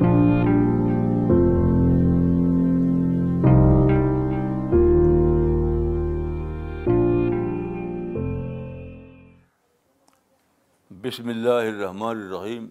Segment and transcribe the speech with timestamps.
[0.00, 0.08] بسم
[11.28, 12.68] اللہ الرحمن الرحیم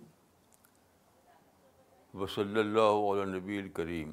[2.13, 4.11] وصلی اللہ علیہ نبی الکریم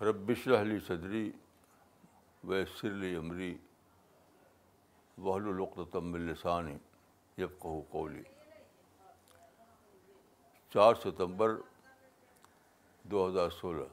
[0.00, 1.30] ربش علی صدری
[2.44, 3.54] ویسر علی عمری
[5.18, 6.76] وحل القتم السانی
[7.38, 8.22] یبقہ قولی
[10.74, 11.50] چار ستمبر
[13.02, 13.84] دو ہزار سولہ۔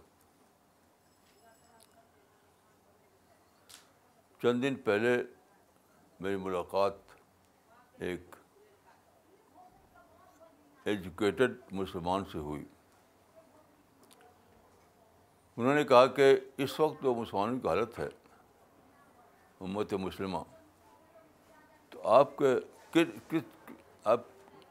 [4.41, 5.23] چند دن پہلے
[6.19, 6.93] میری ملاقات
[7.97, 8.35] ایک
[10.83, 12.65] ایجوکیٹڈ مسلمان سے ہوئی۔
[15.57, 18.09] انہوں نے کہا کہ اس وقت جو مسلمانوں کی حالت ہے،
[19.59, 20.37] امت مسلمہ۔
[21.89, 23.71] تو آپ کے کس،
[24.03, 24.19] آپ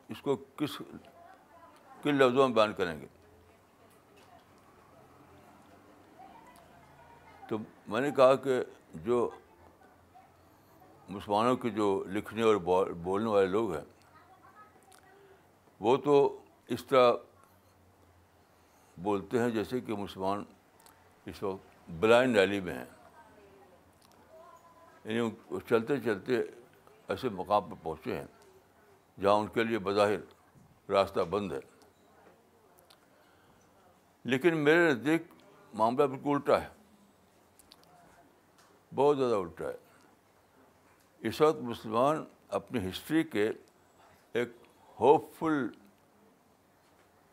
[0.09, 0.83] اس کو کس
[2.07, 3.07] کن لفظوں میں بیان کریں گے؟
[7.49, 8.63] تو میں نے کہا کہ
[8.95, 9.31] جو
[11.09, 13.85] مسلمانوں کے جو لکھنے اور بولنے والے لوگ ہیں،
[15.81, 17.13] وہ تو اس طرح
[18.97, 20.45] بولتے ہیں جیسے کہ مسلمان
[21.25, 23.19] اس وقت بلائنڈ ریلی میں ہیں۔
[25.05, 25.31] یعنی
[25.69, 26.41] چلتے چلتے
[27.09, 28.27] ایسے مقام پر پہنچے ہیں
[29.21, 30.19] جہاں ان کے لیے بظاہر
[30.91, 31.76] راستہ بند ہے۔
[34.27, 35.23] لیکن میرے نزدیک
[35.75, 36.69] معاملہ بالکل الٹا ہے۔
[38.95, 39.77] بہت زیادہ الٹا ہے۔
[41.19, 43.53] اس وقت مسلمان اپنی ہسٹری کے
[44.33, 44.49] ایک
[45.01, 45.69] ہوپ فل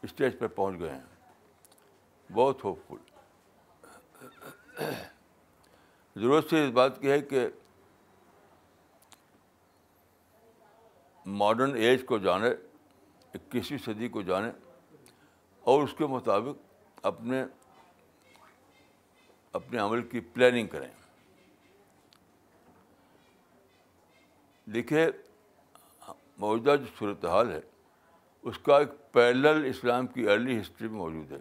[0.01, 1.03] اسٹیج پہ پہنچ گئے ہیں۔
[2.33, 2.95] بہت ہوپ فل
[6.15, 7.47] ضرورت سے اس بات کی ہے کہ
[11.25, 12.49] ماڈرن ایج کو جانے،
[13.33, 14.51] اکیسویں صدی کو جانے
[15.59, 16.72] اور اس کے مطابق
[17.03, 17.45] اپنے
[19.51, 20.91] اپنے عمل کی پلاننگ کریں۔
[24.65, 25.07] دیکھیے
[26.37, 27.61] موجودہ جو صورت حال ہے،
[28.41, 31.37] اس کا ایک پیرل اسلام کی ارلی ہسٹری میں موجود ہے۔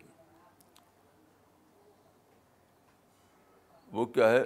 [3.92, 4.42] وہ کیا ہے؟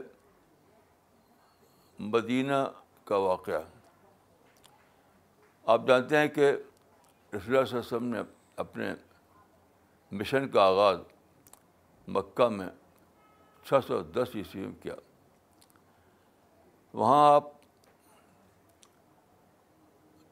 [1.98, 2.70] مدینہ
[3.04, 3.62] کا واقعہ۔
[5.66, 6.52] آپ جانتے ہیں کہ
[7.32, 8.18] رسول اللہ علیہ وسلم نے
[8.56, 8.94] اپنے
[10.12, 10.98] مشن کا آغاز
[12.08, 12.68] مکہ میں
[13.64, 14.94] چھ سو دس عیسوی میں کیا۔
[16.94, 17.44] وہاں آپ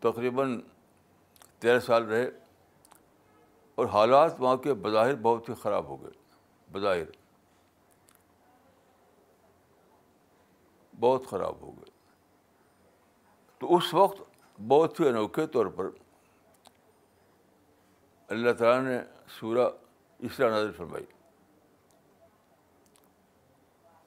[0.00, 0.60] تقریباً
[1.58, 2.30] تیرہ سال رہے
[3.74, 6.12] اور حالات وہاں کے بظاہر بہت ہی خراب ہو گئے۔
[6.72, 7.04] بظاہر
[11.00, 11.90] بہت خراب ہو گئے۔
[13.58, 14.20] تو اس وقت
[14.68, 15.90] بہت ہی انوکھے طور پر
[18.28, 19.68] اللہ تعالیٰ نے سورہ
[20.18, 21.04] اسرا نظر فرمائی۔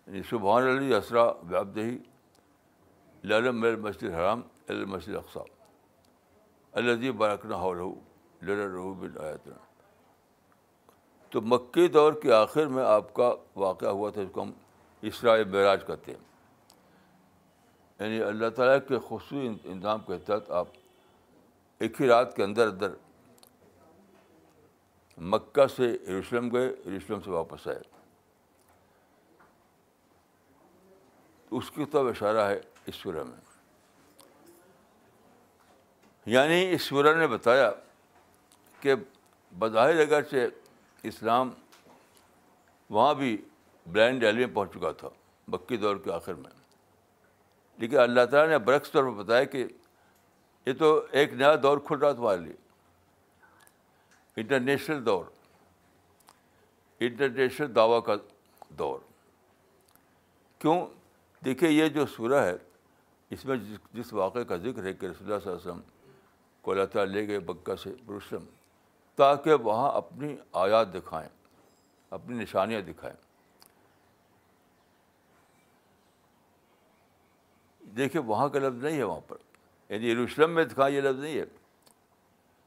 [0.07, 1.97] یعنی سبحان علی اسرا وابدہی
[3.23, 5.45] لالم مسجد حرام المسجد اقسام
[6.71, 9.55] الزی برکن ہو رہو بن آیتنا
[11.29, 14.51] تو مکی دور کے آخر میں آپ کا واقعہ ہوا تھا اس کو ہم
[15.01, 16.27] اسراء معراج کہتے ہیں۔
[17.99, 20.67] یعنی اللہ تعالیٰ کے خصوصی انتظام کے تحت آپ
[21.79, 22.89] ایک ہی رات کے اندر اندر
[25.17, 27.79] مکہ سے یروشلم گئے، یروشلم سے واپس آئے۔
[31.51, 33.37] اس کی تو اشارہ ہے اس سورہ میں۔
[36.25, 37.71] یعنی اس سورہ نے بتایا
[38.81, 38.95] کہ
[39.59, 40.35] بظاہر اگرچہ
[41.03, 41.49] اسلام
[42.89, 43.37] وہاں بھی
[43.87, 45.09] بلائنڈ ڈیلی میں پہنچ چکا تھا،
[45.47, 46.51] مکی دور کے آخر میں۔
[47.77, 49.65] لیکن اللہ تعالیٰ نے برعکس طور پر بتایا کہ
[50.65, 52.66] یہ تو ایک نیا دور کھل رہا تمہارے لیے۔
[54.37, 55.25] انٹرنیشنل دور
[56.99, 58.15] انٹرنیشنل دعویٰ کا
[58.69, 58.99] دور
[60.59, 60.85] کیوں؟
[61.45, 62.55] دیکھیے، یہ جو سورہ ہے،
[63.29, 65.81] اس میں جس جس واقعے کا ذکر ہے کہ رسول اللہ صلی اللہ علیہ وسلم
[66.61, 68.45] کو اللہ تعالیٰ لے گئے بکہ سے پرسلم
[69.15, 71.29] تاکہ وہاں اپنی آیات دکھائیں،
[72.09, 73.17] اپنی نشانیاں دکھائیں۔
[77.95, 79.37] دیکھیے، وہاں کا لفظ نہیں ہے وہاں پر۔
[79.89, 81.45] یعنی یروشلم میں دکھائیں یہ لفظ نہیں ہے۔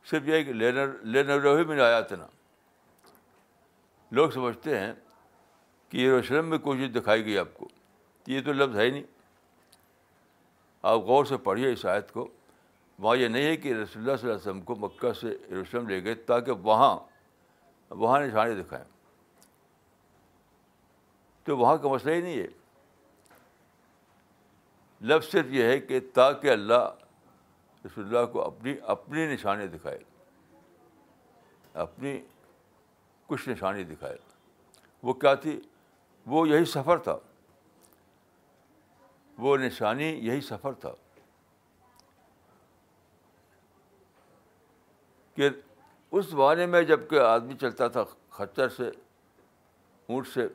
[0.04, 2.26] صرف یہ کہ لینر لینر میں آیا تھا نا۔
[4.10, 4.92] لوگ سمجھتے ہیں
[5.88, 7.68] کہ یروشلم میں کوئی چیز دکھائی گئی آپ کو۔
[8.26, 9.02] یہ تو لفظ ہے ہی نہیں۔
[10.82, 12.28] آپ غور سے پڑھیے اس آیت کو۔
[12.98, 15.88] وہاں یہ نہیں ہے کہ رسول اللہ صلی اللہ علیہ وسلم کو مکہ سے یروشلم
[15.88, 16.98] لے گئے تاکہ وہاں
[17.90, 18.84] وہاں نشانی دکھائیں۔
[21.44, 22.46] تو وہاں کا مسئلہ ہی نہیں ہے۔
[25.02, 26.90] لفظ صرف یہ ہے کہ تاکہ اللہ
[27.86, 29.98] رسول اللہ کو اپنی اپنی نشانی دکھائے،
[31.74, 32.20] اپنی
[33.26, 34.16] کچھ نشانی دکھائے۔
[35.02, 35.60] وہ کیا تھی؟
[36.26, 37.18] وہ یہی سفر تھا۔
[39.38, 40.90] وہ نشانی یہی سفر تھا
[45.34, 45.48] کہ
[46.10, 48.88] اس زمانے میں جبکہ آدمی چلتا تھا خچر سے،
[50.06, 50.48] اونٹ سے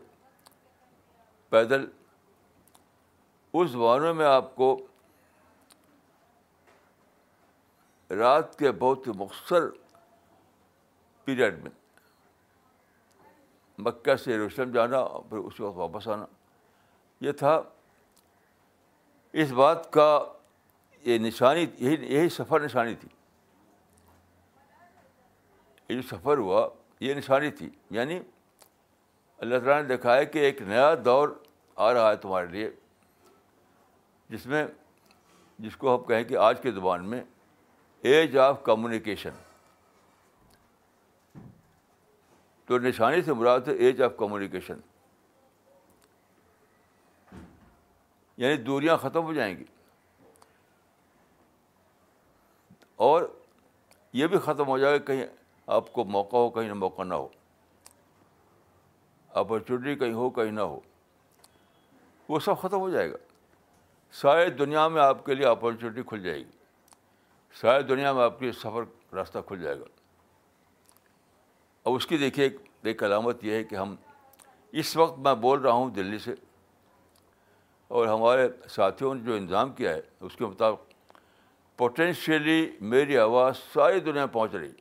[1.49, 1.85] پیدل،
[3.53, 4.87] اس زمانے میں آپ کو
[8.15, 9.61] رات کے بہت ہی مختصر
[11.25, 11.71] پیریڈ میں
[13.77, 16.25] مکہ سے یروشلم جانا پھر اس وقت واپس آنا۔
[17.21, 17.61] یہ تھا۔
[19.33, 20.25] اس بات کا
[21.01, 23.09] یہ نشانی، یہی یہی سفر نشانی تھی۔
[25.89, 26.69] یہ جو سفر ہوا،
[26.99, 28.19] یہ نشانی تھی۔ یعنی
[29.37, 31.29] اللہ تعالیٰ نے دیکھا ہے کہ ایک نیا دور
[31.75, 32.71] آ رہا ہے تمہارے لیے،
[34.29, 34.67] جس میں،
[35.59, 37.23] جس کو ہم کہیں کہ آج کے زبان میں
[38.05, 39.29] ایج آف کمیونیکیشن۔
[42.65, 44.79] تو نشانی سے مراد ہے ایج آف کمیونیکیشن۔
[48.37, 49.63] یعنی دوریاں ختم ہو جائیں گی۔
[52.95, 53.23] اور
[54.13, 55.25] یہ بھی ختم ہو جائے گا کہیں
[55.67, 57.27] آپ کو موقع ہو، کہیں نہ موقع نہ ہو۔
[59.29, 60.79] اپرچونیٹی کہیں ہو، کہیں نہ ہو۔
[62.29, 63.17] وہ سب ختم ہو جائے گا۔
[64.11, 66.54] سارے دنیا میں آپ کے لیے اپرچونیٹی کھل جائے گی۔
[67.55, 69.85] سارے دنیا میں آپ کے سفر راستہ کھل جائے گا۔
[71.83, 72.49] اب اس کی دیکھیے،
[72.83, 73.95] ایک علامت یہ ہے کہ ہم
[74.71, 76.33] اس وقت میں بول رہا ہوں دلی سے
[77.87, 80.91] اور ہمارے ساتھیوں نے جو انتظام کیا ہے، اس کے مطابق
[81.77, 84.71] پوٹینشیلی میری آواز ساری دنیا میں پہنچ رہی۔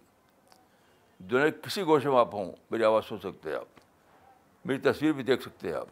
[1.18, 3.66] دنیا کسی گوشے میں آپ ہوں، میری آواز سن سکتے ہیں آپ۔
[4.64, 5.88] میری تصویر بھی دیکھ سکتے ہیں آپ۔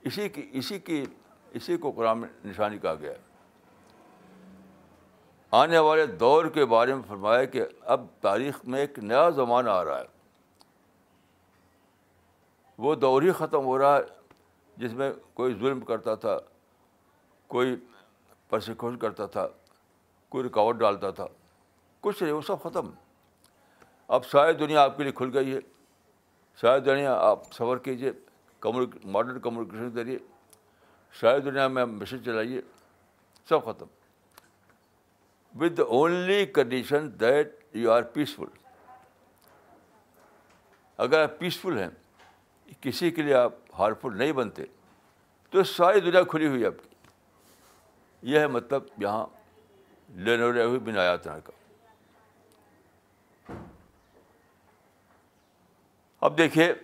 [0.00, 1.04] اسی کی اسی کی،
[1.50, 3.25] اسی کو قرآن نشانی کہا گیا ہے۔
[5.50, 9.84] آنے والے دور کے بارے میں فرمایا کہ اب تاریخ میں ایک نیا زمانہ آ
[9.84, 10.04] رہا ہے۔
[12.78, 14.02] وہ دور ہی ختم ہو رہا ہے،
[14.76, 16.38] جس میں کوئی ظلم کرتا تھا،
[17.46, 17.76] کوئی
[18.48, 19.48] پرسیکوشن کرتا تھا،
[20.28, 21.26] کوئی رکاوٹ ڈالتا تھا۔
[22.00, 22.90] کچھ نہیں، وہ سب ختم۔
[24.08, 25.58] اب ساری دنیا آپ کے لیے کھل گئی ہے۔
[26.60, 28.12] ساری دنیا آپ سفر کیجیے
[29.04, 30.18] ماڈرن کمیونیکیشن کے ذریعے۔
[31.20, 32.60] ساری دنیا میں میسج چلائیے،
[33.48, 33.86] سب ختم۔
[35.60, 38.44] With only condition that you are peaceful
[40.96, 41.88] اگر آپ پیسفل ہیں،
[42.80, 44.64] کسی کے لیے آپ ہارمفل نہیں بنتے،
[45.50, 46.88] تو ساری دنیا کھلی ہوئی آپ کی۔
[48.22, 49.26] یہ ہے مطلب یہاں
[50.08, 51.50] لینے رہے ہوئے بنا کا۔
[56.20, 56.74] اب دیکھیے،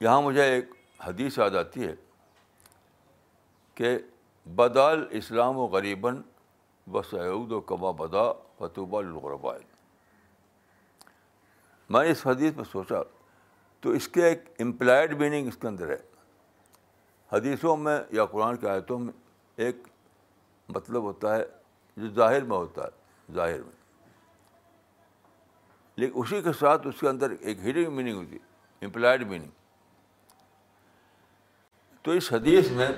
[0.00, 0.64] یہاں مجھے ایک
[1.00, 1.94] حدیث یاد آتی ہے
[3.74, 3.98] کہ
[4.54, 6.22] بدال اسلام و غریباً
[6.92, 9.56] و سعود و کما بدا فتوبہ الغربا
[11.90, 12.96] میں نے اس حدیث میں سوچا،
[13.80, 15.96] تو اس کے ایک امپلائڈ میننگ اس کے اندر ہے۔
[17.32, 19.12] حدیثوں میں یا قرآن کی آیتوں میں
[19.56, 19.76] ایک
[20.68, 21.44] مطلب ہوتا ہے
[21.96, 22.88] جو ظاہر میں ہوتا ہے،
[23.32, 23.78] ظاہر میں۔
[25.96, 28.48] لیکن اسی کے ساتھ اس کے اندر ایک ہیڈنگ میننگ ہوتی ہے
[28.82, 29.50] امپلائڈ میننگ
[32.02, 32.88] تو اس حدیث میں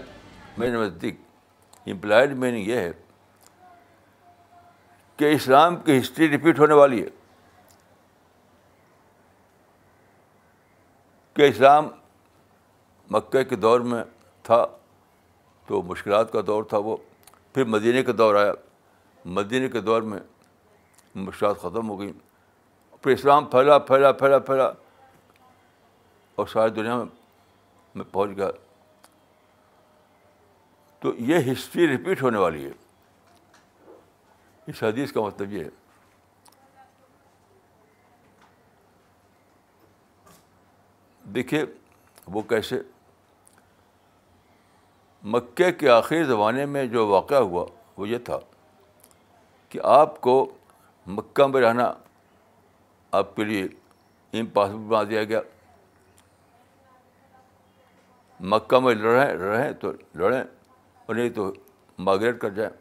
[0.58, 1.20] میرے نزدیک
[1.90, 2.90] امپلائڈ میننگ یہ ہے
[5.16, 7.08] کہ اسلام کی ہسٹری ریپیٹ ہونے والی ہے
[11.34, 11.88] کہ اسلام
[13.10, 14.04] مکہ کے دور میں
[14.42, 14.66] تھا
[15.66, 16.96] تو مشکلات کا دور تھا وہ،
[17.52, 18.52] پھر مدینہ کا دور آیا۔
[19.24, 20.18] مدینہ کے دور میں
[21.14, 22.12] مشکلات ختم ہو گئیں۔
[23.02, 24.72] پھر اسلام پھیلا پھیلا پھیلا پھیلا
[26.34, 27.02] اور ساری دنیا
[27.94, 28.50] میں پہنچ گیا۔
[31.00, 32.70] تو یہ ہسٹری ریپیٹ ہونے والی ہے۔
[34.66, 35.68] اس حدیث کا مطلب یہ ہے۔
[41.22, 41.64] دیکھیے
[42.26, 42.82] وہ کیسے۔
[45.22, 47.66] مکے کے آخری زمانے میں جو واقعہ ہوا،
[47.96, 48.38] وہ یہ تھا
[49.68, 50.58] کہ آپ کو
[51.06, 51.92] مکہ میں رہنا
[53.12, 53.64] آپ کے لیے
[54.32, 55.40] امپاسبل بنا دیا گیا۔
[58.40, 60.44] مکہ میں لڑیں رہیں تو لڑیں۔
[61.10, 61.52] اور نہیں تو
[61.98, 62.76] مائگریٹ کر جائیں۔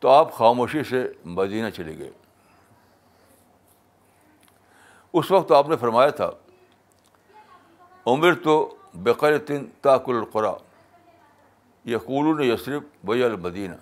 [0.00, 2.10] تو آپ خاموشی سے مدینہ چلے گئے۔
[5.12, 6.30] اس وقت آپ نے فرمایا تھا،
[8.06, 10.54] عمر تو بقر تن تاکل القرا
[11.84, 11.96] یہ
[12.40, 13.74] یسرف بی المدینہ۔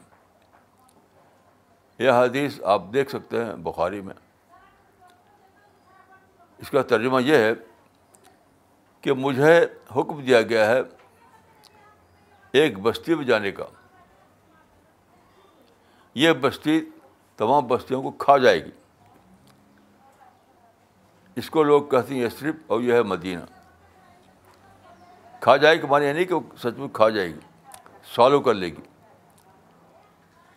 [1.99, 4.14] یہ حدیث آپ دیکھ سکتے ہیں بخاری میں۔
[6.59, 7.52] اس کا ترجمہ یہ ہے
[9.00, 9.64] کہ مجھے
[9.97, 10.81] حکم دیا گیا ہے
[12.61, 13.65] ایک بستی میں جانے کا۔
[16.15, 16.91] یہ بستی
[17.37, 18.71] تمام بستیوں کو کھا جائے گی۔
[21.37, 23.41] اس کو لوگ کہتے ہیں یہ صرف اور یہ ہے مدینہ۔
[25.41, 27.38] کھا جائے گی مانے یہ نہیں کہ سچ میں کھا جائے گی
[28.15, 28.83] سالو کر لے گی۔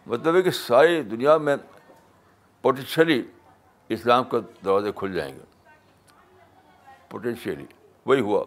[0.05, 1.55] مطلب ہے کہ ساری دنیا میں
[2.61, 3.23] پوٹینشلی
[3.89, 5.69] اسلام کا دروازے کھل جائیں گے۔
[7.09, 7.65] پوٹینشیلی
[8.05, 8.43] وہی ہوا۔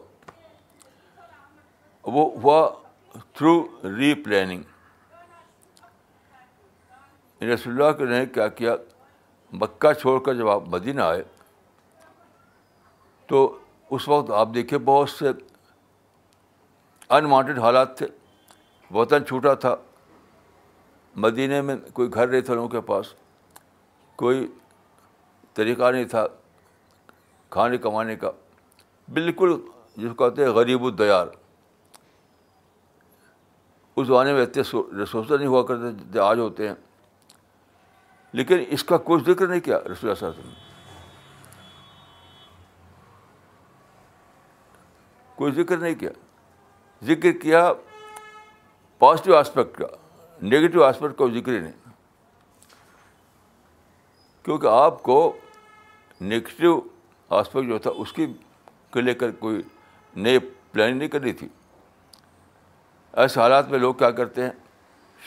[2.03, 2.84] وہ ہوا
[3.15, 3.55] تھرو
[3.97, 4.63] ری پلاننگ
[7.41, 8.75] رسول اللہ کے نے کیا کیا؟
[9.53, 11.23] مکہ چھوڑ کر جب آپ مدینہ آئے،
[13.29, 13.59] تو
[13.91, 15.31] اس وقت آپ دیکھیں بہت سے
[17.09, 18.07] انوانٹیڈ حالات تھے،
[18.91, 19.75] وطن چھوٹا تھا،
[21.17, 23.15] مدینہ میں کوئی گھر نہیں تھا لوگوں کے پاس،
[24.19, 24.47] کوئی
[25.55, 26.27] طریقہ نہیں تھا
[27.51, 28.31] کھانے کمانے کا،
[29.09, 29.57] بالکل
[29.97, 31.27] جس کو کہتے ہیں غریب الدیار۔
[33.97, 34.63] اس زمانے میں اتنے
[34.99, 36.75] ریسورسز نہیں ہوا کرتے جتنے آج ہوتے ہیں۔
[38.33, 40.75] لیکن اس کا کوئی ذکر نہیں کیا رسول اللہ صلی اللہ علیہ وسلم
[45.35, 46.11] کوئی ذکر نہیں کیا۔
[47.03, 47.73] ذکر کیا
[48.99, 49.87] پازیٹیو آسپیکٹ کا
[50.43, 51.73] نگیٹو آسپیکٹ کا ذکر ہی نہیں۔
[54.43, 55.37] کیونکہ آپ کو
[56.23, 56.81] نگیٹو
[57.29, 58.27] آسپیکٹ جو تھا، اس کی
[58.91, 59.63] کو لے کر کوئی
[60.17, 60.39] نئی
[60.73, 61.49] پلاننگ نہیں کرنی تھی۔
[63.17, 64.51] ایسے حالات میں لوگ کیا کرتے ہیں؟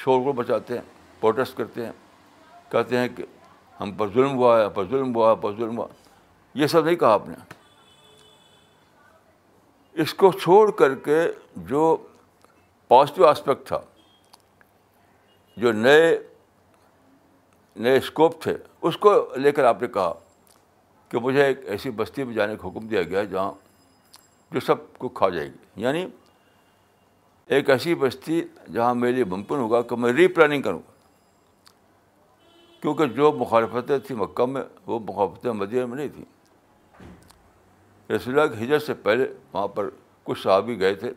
[0.03, 0.82] شور کو بچاتے ہیں،
[1.20, 1.91] پروٹیسٹ کرتے ہیں،
[2.72, 3.25] کہتے ہیں کہ
[3.79, 5.88] ہم پر ظلم ہوا ہے، پر ظلم ہوا ہے، پر ظلم ہوا
[6.53, 7.36] یہ سب نہیں کہا آپ نے۔
[9.94, 11.98] اس کو چھوڑ کر کے جو
[12.88, 13.79] پازیٹیو آسپیکٹ تھا،
[15.58, 16.24] جو نئے
[17.75, 20.13] نئے اسکوپ تھے، اس کو لے کر آپ نے کہا
[21.10, 23.51] کہ مجھے ایک ایسی بستی میں جانے کا حکم دیا گیا جہاں
[24.51, 26.08] جو سب کو کھا جائے گی۔ یعنی
[27.48, 28.42] ایک ایسی بستی
[28.74, 30.92] جہاں میرے لیے ممکن ہوگا کہ میں ری پلاننگ کروں گا۔
[32.82, 36.25] کیونکہ جو مخالفتیں تھیں مکہ میں، وہ مخالفتیں مدینہ میں نہیں تھیں۔
[38.12, 39.89] رسول اللہ کی ہجرت سے پہلے وہاں پر
[40.24, 41.13] کچھ صحابی گئے تھے۔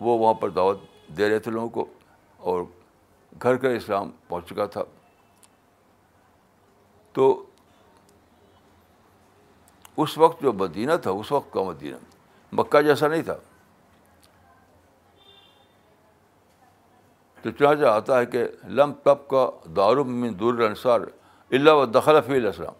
[0.00, 0.80] وہ وہاں پر دعوت
[1.16, 1.86] دے رہے تھے لوگوں کو
[2.36, 2.62] اور
[3.42, 4.82] گھر کا اسلام پہنچ چکا تھا۔
[7.12, 7.46] تو
[9.96, 11.96] اس وقت جو مدینہ تھا، اس وقت کا مدینہ
[12.52, 13.36] مکہ جیسا نہیں تھا۔
[17.44, 19.50] تو چنانچہ آتا ہے کہ لم تب کا
[20.02, 21.00] من دور انصار
[21.50, 22.74] اللہ و دخل فی الاسلام۔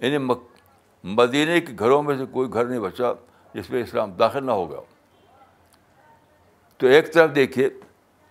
[0.00, 0.34] یعنی
[1.04, 3.12] مدینہ کے گھروں میں سے کوئی گھر نہیں بچا
[3.54, 4.80] جس میں اسلام داخل نہ ہو گیا۔
[6.76, 7.70] تو ایک طرف دیکھیے،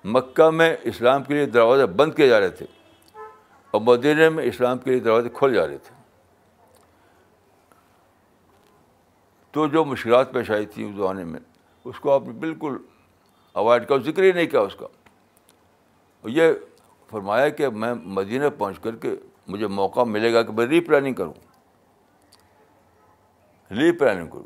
[0.04, 2.66] مکہ میں اسلام کے لیے دروازے بند کیے جا رہے تھے
[3.72, 5.96] اور مدینہ میں اسلام کے لیے دروازے کھول جا رہے تھے۔
[9.52, 11.40] تو جو مشکلات پیش آئی تھیں اس زمانے میں،
[11.86, 12.78] اس کو آپ نے بالکل
[13.56, 14.88] اوائڈ کا ذکر ہی نہیں کیا اس کا۔
[16.24, 16.54] یہ
[17.10, 19.16] فرمایا کہ میں مدینہ پہنچ کر کے
[19.48, 21.34] مجھے موقع ملے گا کہ میں ری پلاننگ کروں۔
[23.72, 24.46] ری پلاننگ کروں۔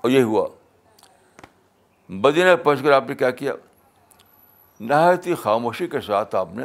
[0.00, 0.46] اور یہ ہوا۔
[2.08, 3.52] مدینہ پہنچ کر آپ نے کیا کیا؟
[4.80, 6.64] نہایت ہی خاموشی کے ساتھ آپ نے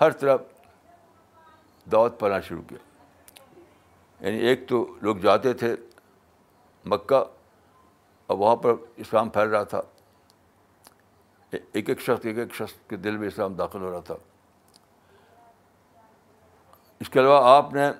[0.00, 0.42] ہر طرف
[1.92, 2.78] دعوت پانا شروع کیا۔
[4.20, 5.76] یعنی ایک تو لوگ جاتے تھے
[6.84, 7.24] مکہ
[8.26, 9.80] اور وہاں پر اسلام پھیل رہا تھا۔
[11.72, 14.14] ایک ایک شخص، ایک ایک شخص کے دل میں اسلام داخل ہو رہا تھا۔
[17.00, 17.90] اس کے علاوہ آپ نے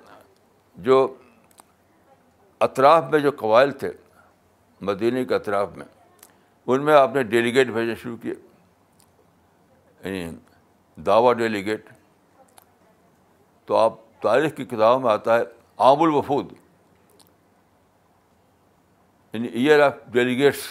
[0.75, 1.15] جو
[2.59, 3.91] اطراف میں جو قوائل تھے
[4.81, 5.85] مدینہ کے اطراف میں،
[6.67, 8.33] ان میں آپ نے ڈیلیگیٹ بھیجنے شروع کیے۔
[10.03, 10.37] یعنی
[11.01, 11.89] دعویٰ ڈیلیگیٹ۔
[13.65, 15.43] تو آپ تاریخ کی کتابوں میں آتا ہے،
[15.77, 16.53] عام الوفود۔
[19.33, 20.61] یعنی ایئر آف ڈیلیگیٹس،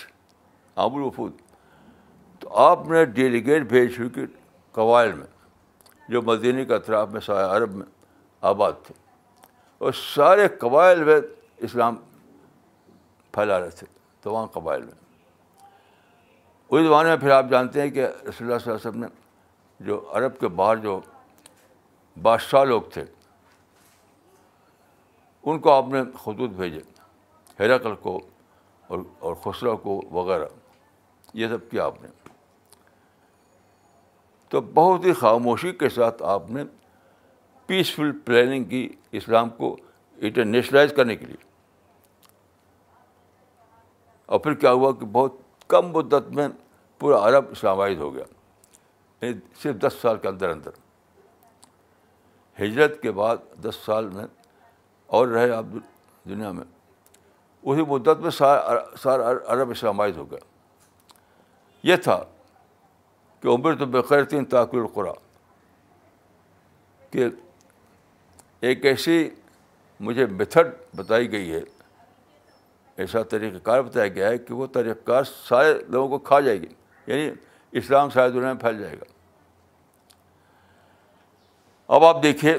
[0.76, 1.32] عام الوفود۔
[2.46, 4.20] تو آپ نے ڈیلیگیٹ بھیج شروع کی
[4.72, 5.26] قوائل میں،
[6.08, 7.86] جو مدینی کے اطراف میں سایہ عرب میں
[8.40, 8.94] آباد تھے۔
[9.78, 11.20] اور سارے قبائل میں
[11.56, 11.96] اسلام
[13.32, 13.86] پھیلا رہے تھے،
[14.22, 14.92] تمام قبائل میں۔
[16.68, 19.06] اس زمانے میں پھر آپ جانتے ہیں کہ رسول اللہ صلی اللہ علیہ وسلم نے
[19.80, 21.00] جو عرب کے باہر جو
[22.22, 23.04] بادشاہ لوگ تھے،
[25.42, 26.80] ان کو آپ نے خطوط بھیجے
[27.60, 28.20] ہیرکل کو
[28.86, 30.46] اور اور خسرو کو وغیرہ،
[31.34, 32.08] یہ سب کیا آپ نے۔
[34.48, 36.64] تو بہت ہی خاموشی کے ساتھ آپ نے
[37.66, 39.76] پیسفل پلاننگ کی اسلام کو
[40.16, 41.46] انٹرنیشنلائز کرنے کے لیے۔
[44.26, 45.32] اور پھر کیا ہوا کہ بہت
[45.66, 46.48] کم مدت میں
[46.98, 48.24] پورا عرب اسلامائز ہو گیا۔
[49.20, 50.70] یعنی صرف دس سال کے اندر اندر۔
[52.60, 54.24] ہجرت کے بعد دس سال میں
[55.06, 55.64] اور رہے آپ
[56.28, 56.64] دنیا میں۔
[57.62, 60.40] اسی مدت میں سارا عرب اسلامائز ہو گیا۔
[61.82, 62.24] یہ تھا
[63.40, 65.12] کہ عمر تو بخیر تین تاکل القرا
[67.10, 67.24] کہ
[68.60, 69.28] ایک ایسی
[70.00, 70.66] مجھے میتھڈ
[70.96, 71.60] بتائی گئی ہے،
[72.96, 76.60] ایسا طریقہ کار بتایا گیا ہے کہ وہ طریقہ کار سارے لوگوں کو کھا جائے
[76.60, 76.68] گی
[77.06, 77.30] یعنی
[77.72, 79.04] اسلام سارے دنیا میں پھیل جائے گا۔
[81.88, 82.58] اب آپ دیکھیے،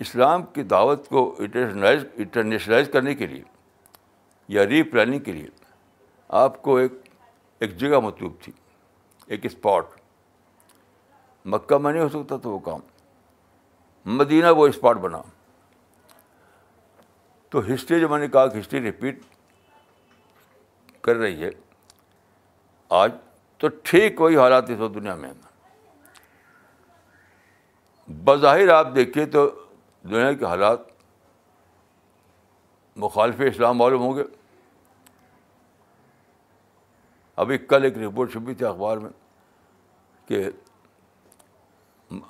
[0.00, 3.42] اسلام کی دعوت کو انٹرنیشنلائز انٹرنیشنلائز کرنے کے لیے
[4.48, 5.48] یا ری پلاننگ کے لیے
[6.28, 6.92] آپ کو ایک
[7.60, 8.52] ایک جگہ مطلوب تھی۔
[9.32, 9.84] ایک اسپاٹ
[11.46, 12.80] مکہ میں نہیں ہو سکتا تو وہ کام.
[14.06, 15.20] مدینہ وہ اسپاٹ بنا.
[17.52, 19.20] تو ہسٹری جو میں نے کہا کہ ہسٹری ریپیٹ
[21.00, 21.50] کر رہی ہے.
[22.90, 23.12] آج
[23.60, 25.32] تو ٹھیک وہی حالات اس دنیا میں
[28.08, 29.48] بظاہر آپ دیکھیے تو
[30.04, 30.80] دنیا کے حالات
[32.96, 34.22] مخالف اسلام معلوم ہوں گے.
[37.36, 39.10] ابھی کل ایک رپورٹ چھپی تھی اخبار میں.
[40.26, 40.44] کہ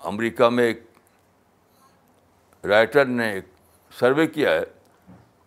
[0.02, 0.82] امریکہ میں ایک
[2.64, 3.44] رائٹر نے ایک
[3.98, 4.62] سروے کیا ہے،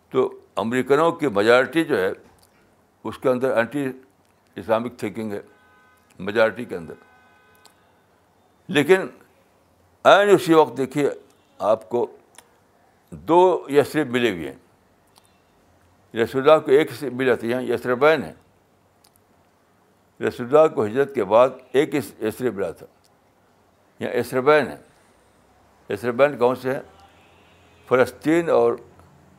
[0.09, 2.11] تو امریکنوں کی میجارٹی جو ہے،
[3.03, 3.87] اس کے اندر اینٹی
[4.55, 5.41] اسلامک تھنکنگ ہے
[6.19, 6.93] میجارٹی کے اندر۔
[8.67, 9.01] لیکن
[10.03, 11.09] این اسی وقت دیکھیے،
[11.59, 12.17] آپ کو
[13.09, 14.59] دو یسرب ملے ہوئے ہیں۔
[16.17, 18.33] رسول اللہ کو ایک سے ملے ہیں یسربین ہیں۔
[20.21, 22.85] رسول اللہ کو ہجرت کے بعد ایک یسر ملا تھا۔
[23.99, 24.77] یہاں یسربین ہے۔
[25.93, 26.81] یسربین کون سے ہیں؟
[27.87, 28.73] فلسطین اور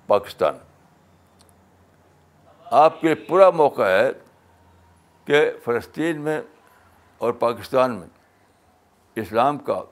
[0.06, 0.54] پاکستان۔
[2.64, 4.10] آپ کے لیے پورا موقع ہے
[5.24, 6.40] کہ فلسطین میں
[7.18, 8.06] اور پاکستان میں
[9.14, 9.82] اسلام کا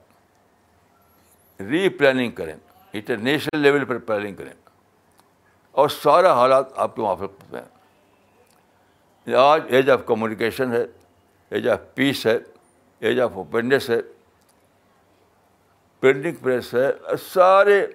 [1.59, 2.55] ری پلاننگ کریں
[2.93, 4.53] انٹرنیشنل لیول پر پلاننگ کریں۔
[5.71, 7.74] اور سارا حالات آپ کے موافق ہیں۔
[9.27, 10.85] آج ایج آف کمیونیکیشن ہے
[11.51, 12.37] ایج آف پیس ہے
[13.01, 14.01] ایج آف اوپننیس ہے
[15.99, 16.91] پرنٹنگ پریس ہے
[17.33, 17.85] سارے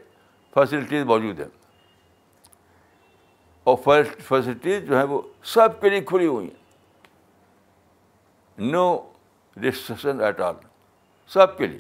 [0.55, 1.49] فیسلٹیز موجود ہیں
[3.67, 3.77] اور
[4.29, 6.59] فیسلٹیز جو ہیں وہ سب کے لیے کھلی ہوئی ہیں
[8.59, 8.99] نو
[9.57, 10.55] ریسٹرکشن ایٹ آل
[11.31, 11.79] سب کے لیے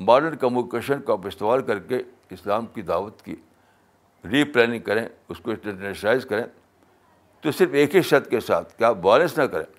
[0.00, 1.98] ماڈرن کمیونیکیشن کا استعمال کر کے
[2.30, 3.34] اسلام کی دعوت کی
[4.24, 6.44] ری پلاننگ کریں اس کو انٹرنیشنلائز کریں
[7.40, 9.72] تو صرف ایک ہی شرط کے ساتھ کہ آپ وائلنس نہ کریں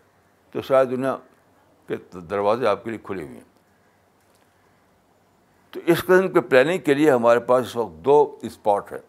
[0.51, 1.17] تو شاید دنیا
[1.87, 3.43] کے دروازے آپ کے لیے کھلے ہوئے ہیں
[5.71, 8.99] تو اس قسم کے پلاننگ کے لیے ہمارے پاس اس وقت دو اسپاٹ ہیں،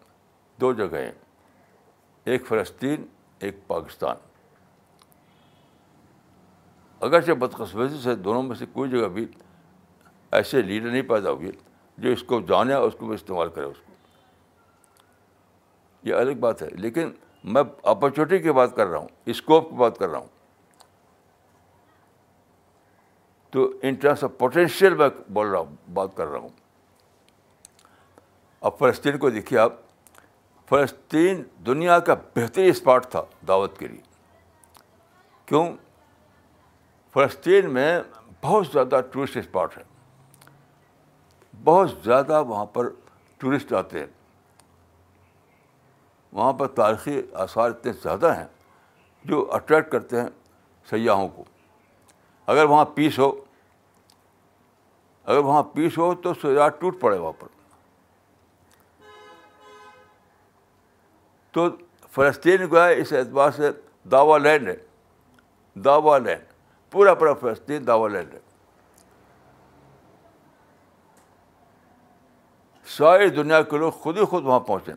[0.61, 1.13] دو جگہ ہیں۔
[2.25, 3.07] ایک فلسطین،
[3.39, 4.17] ایک پاکستان۔
[7.01, 9.27] اگرچہ بدقسمتی سے دونوں میں سے کوئی جگہ بھی
[10.31, 11.53] ایسے لیڈر نہیں پیدا ہوئے
[11.99, 13.90] جو اس کو جانے اور اس کو استعمال کرے، اس کو۔
[16.03, 17.13] یہ الگ بات ہے، لیکن
[17.45, 20.29] میں اپرچونیٹی کی بات کر رہا ہوں اسکوپ کی بات کر رہا ہوں۔
[23.51, 26.49] تو ان ٹرمس آف پوٹینشیل میں بول رہا ہوں، بات کر رہا ہوں۔
[28.61, 29.73] اب فلسطین کو دیکھیے آپ،
[30.69, 34.01] فلسطین دنیا کا بہترین اسپاٹ تھا دعوت کے لیے۔
[35.47, 35.73] کیوں؟
[37.13, 38.01] فلسطین میں
[38.43, 39.83] بہت زیادہ ٹورسٹ اسپاٹ ہے۔
[41.65, 42.89] بہت زیادہ وہاں پر
[43.39, 44.07] ٹورسٹ آتے ہیں۔
[46.33, 48.47] وہاں پر تاریخی آثار اتنے زیادہ ہیں
[49.25, 50.29] جو اٹریکٹ کرتے ہیں
[50.91, 51.45] سیاحوں کو۔
[52.47, 53.45] اگر وہاں پیس ہو،
[55.25, 57.49] اگر وہاں پیس ہو تو سیاح ٹوٹ پڑے وہاں پر۔
[61.51, 61.69] تو
[62.11, 63.71] فلسطین جو ہے اس اعتبار سے
[64.05, 64.77] داوا لینڈ ہے۔
[65.75, 66.43] داوا لینڈ
[66.91, 68.39] پورا پورا فلسطین داوا لینڈ ہے۔
[72.87, 74.95] ساری دنیا کے لوگ خود ہی خود وہاں پہنچیں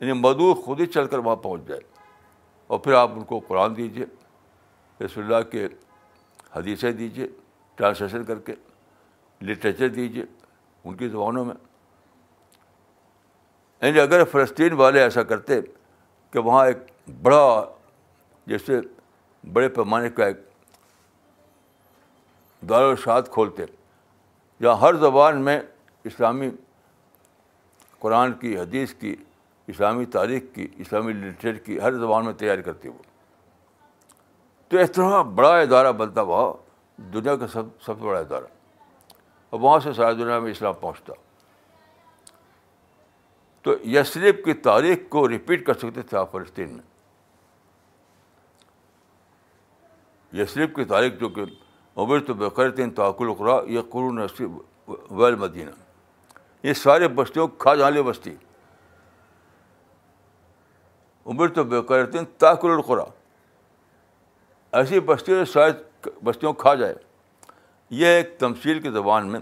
[0.00, 1.80] یعنی مدعو خود ہی چل کر وہاں پہنچ جائے۔
[2.66, 4.04] اور پھر آپ ان کو قرآن دیجیے
[5.04, 5.68] رسول اللہ کے
[6.56, 7.26] حدیثیں دیجیے
[7.74, 8.54] ٹرانسلیشن کر کے
[9.42, 10.24] لٹریچر دیجیے
[10.84, 11.54] ان کی زبانوں میں۔
[13.82, 15.60] یعنی اگر فلسطین والے ایسا کرتے
[16.30, 16.76] کہ وہاں ایک
[17.22, 17.64] بڑا
[18.46, 18.80] جیسے
[19.52, 20.36] بڑے پیمانے کا ایک
[22.68, 23.62] دارالشاد کھولتے
[24.62, 25.60] جہاں ہر زبان میں
[26.04, 26.50] اسلامی
[27.98, 29.16] قرآن کی، حدیث کی
[29.66, 33.02] اسلامی تاریخ کی، اسلامی لٹریچر کی ہر زبان میں تیاری کرتی وہ۔
[34.68, 36.52] تو اس طرح بڑا ادارہ بنتا وہاں،
[37.12, 38.44] دنیا کا سب سب سے بڑا ادارہ۔
[39.50, 41.12] اور وہاں سے ساری دنیا میں اسلام پہنچتا۔
[43.62, 46.96] تو یسریف کی تاریخ کو ریپیٹ کر سکتے تھے آپ فلسطین میں۔
[50.42, 51.42] یسریف کی تاریخ جو کہ
[51.96, 54.20] عمر تو بقرتین تعقل اقرا یہ قرون
[55.10, 55.70] ویل مدینہ۔
[56.62, 58.36] یہ سارے بستیوں، کھا جانے بستی۔
[61.26, 63.04] عمر تو بقرتین تاکل القرا
[64.72, 66.94] ایسی بستی شاید بستیوں کھا جائے۔
[67.90, 69.40] یہ ایک تمثیل کی زبان میں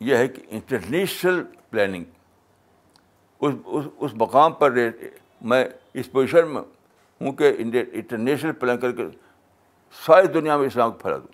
[0.00, 2.04] یہ ہے کہ انٹرنیشنل پلاننگ۔
[3.40, 4.74] اس اس اس مقام پر
[5.40, 5.64] میں
[5.94, 6.62] اس پوزیشن میں
[7.20, 9.06] ہوں کہ انٹرنیشنل پلان کر کے
[10.06, 11.32] ساری دنیا میں اسلام کو پھیلا دوں۔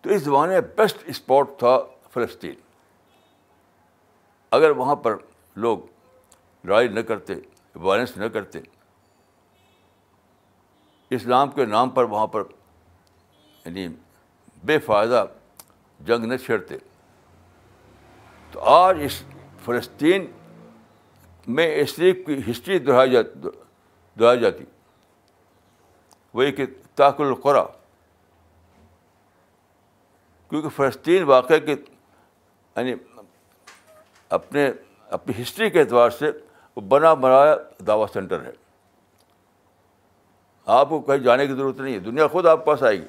[0.00, 1.78] تو اس زمانے میں بیسٹ اسپاٹ تھا
[2.10, 2.65] فلسطین۔
[4.52, 5.16] اگر وہاں پر
[5.56, 5.78] لوگ
[6.64, 7.34] لڑائی نہ کرتے،
[7.74, 8.60] وائلنس نہ کرتے،
[11.10, 12.42] اسلام کے نام پر وہاں پر
[13.64, 13.86] یعنی
[14.64, 15.24] بے فائدہ
[16.00, 16.76] جنگ نہ چھیڑتے،
[18.52, 19.22] تو آج اس
[19.64, 20.26] فلسطین
[21.46, 23.48] میں اس لیے کی ہسٹری دہرائی جاتی
[24.16, 24.64] دہرائی جاتی۔
[26.34, 27.64] وہی کہ تاکل القرا،
[30.50, 32.94] کیونکہ فلسطین واقع کے یعنی
[34.28, 34.70] اپنے
[35.10, 36.30] اپنی ہسٹری کے اعتبار سے
[36.76, 38.50] وہ بنا بنایا دعوی سینٹر ہے۔
[40.66, 43.06] آپ کو کہیں جانے کی ضرورت نہیں ہے۔ دنیا خود آپ کے پاس آئے گی۔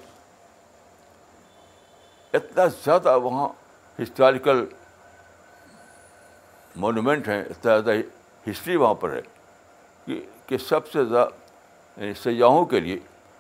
[2.34, 3.50] اتنا زیادہ وہاں
[4.04, 4.66] ہسٹوریکل
[6.76, 8.00] مونومنٹ ہیں اتنا زیادہ
[8.50, 9.22] ہسٹری وہاں پر ہے
[10.06, 11.30] کہ کہ سب سے زیادہ
[12.02, 13.00] یعنی سیاحوں کے لیے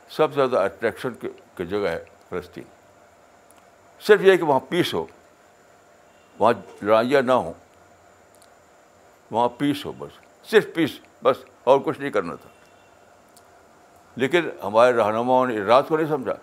[0.09, 2.63] سب سے زیادہ اٹریکشن کی جگہ ہے فلسطین۔
[3.99, 5.05] صرف یہ کہ وہاں پیس ہو،
[6.39, 7.53] وہاں لڑائیاں نہ ہوں۔
[9.31, 12.49] وہاں پیس ہو بس، صرف پیس، بس، اور کچھ نہیں کرنا تھا۔
[14.15, 16.33] لیکن ہمارے رہنماؤں نے رات کو نہیں سمجھا۔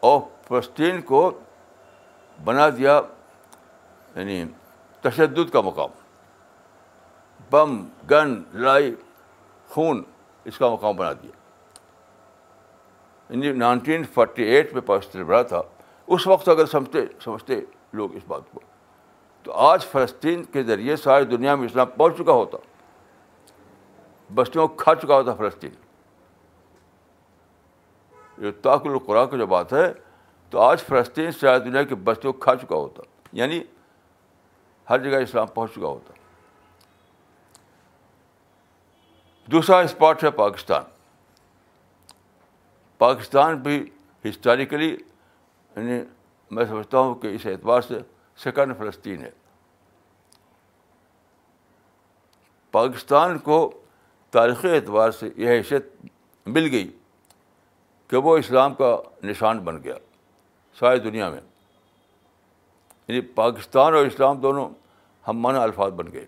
[0.00, 1.40] اور فلسطین کو
[2.44, 3.00] بنا دیا
[4.16, 4.44] یعنی
[5.00, 5.88] تشدد کا مقام۔
[7.50, 8.94] بم، گن، لڑائی،
[9.68, 10.02] خون،
[10.44, 11.30] اس کا مقام بنا دیا۔
[13.30, 15.62] یعنی نائنٹین فورٹی ایٹ میں پاکستان بڑا تھا۔
[16.06, 17.60] اس وقت اگر سمجھتے سمجھتے
[17.92, 18.60] لوگ اس بات کو۔
[19.46, 22.58] تو آج فلسطین کے ذریعے ساری دنیا میں اسلام پہنچ چکا ہوتا۔
[24.34, 25.70] بستیوں کو کھا چکا ہوتا فلسطین۔
[28.38, 29.92] یہ تاک القرآن کی جو بات ہے،
[30.50, 33.60] تو آج فلسطین ساری دنیا کی بستیوں کو کھا چکا ہوتا۔ یعنی
[34.90, 36.12] ہر جگہ اسلام پہنچ چکا ہوتا۔
[39.46, 40.82] دوسرا اسپاٹ ہے پاکستان۔
[42.98, 43.90] پاکستان بھی
[44.28, 44.90] ہسٹوریکلی
[45.76, 46.00] یعنی
[46.50, 47.98] میں سمجھتا ہوں کہ اس اعتبار سے
[48.36, 49.30] سیکنڈ فلسطین ہے۔
[52.72, 53.80] پاکستان کو
[54.30, 55.86] تاریخی اعتبار سے یہ حیثیت
[56.46, 56.98] مل گئی
[58.08, 59.94] کہ وہ اسلام کا نشان بن گیا
[60.78, 61.40] ساری دنیا میں۔
[63.08, 64.68] یعنی پاکستان اور اسلام دونوں
[65.28, 66.26] ہم معنی الفاظ بن گئے۔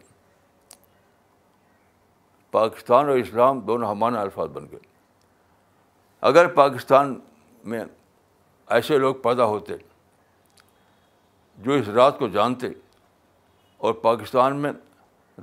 [2.51, 4.81] پاکستان اور اسلام دونوں ہم الفاظ بن گئے۔
[6.21, 7.21] اگر پاکستان
[7.65, 7.85] میں
[8.67, 9.75] ایسے لوگ پیدا ہوتے
[11.59, 12.67] جو اس رات کو جانتے
[13.77, 14.73] اور پاکستان میں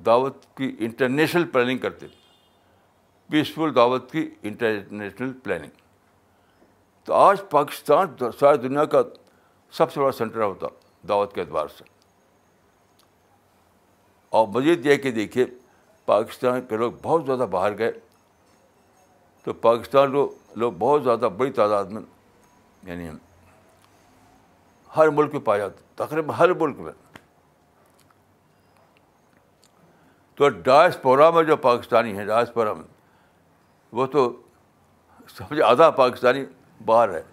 [0.05, 2.07] دعوت کی انٹرنیشنل پلاننگ کرتے
[3.31, 5.69] پیسفل دعوت کی انٹرنیشنل پلاننگ۔
[7.03, 8.07] تو آج پاکستان
[8.39, 9.01] ساری دنیا کا
[9.71, 10.67] سب سے بڑا سینٹر ہوتا
[11.07, 11.83] دعوت کے اعتبار سے۔
[14.29, 15.45] اور مزید یہ کہ دیکھیے،
[16.05, 17.91] پاکستان کے لوگ بہت زیادہ باہر گئے۔
[19.43, 22.01] تو پاکستان کو لوگ بہت زیادہ بڑی تعداد میں
[22.83, 23.09] یعنی
[24.97, 26.93] ہر ملک میں پائے جاتے تقریباً ہر ملک میں۔
[30.35, 32.83] تو ڈائسپورا میں جو پاکستانی ہیں، ڈائسپورا میں،
[33.91, 34.41] وہ تو
[35.27, 36.45] سمجھے آدھا پاکستانی
[36.85, 37.23] باہر ہے،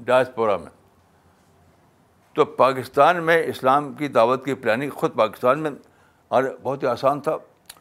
[0.00, 0.70] ڈائسپورا میں۔
[2.32, 5.70] تو پاکستان میں اسلام کی دعوت کی پلاننگ خود پاکستان میں
[6.28, 7.36] اور بہت ہی آسان تھا۔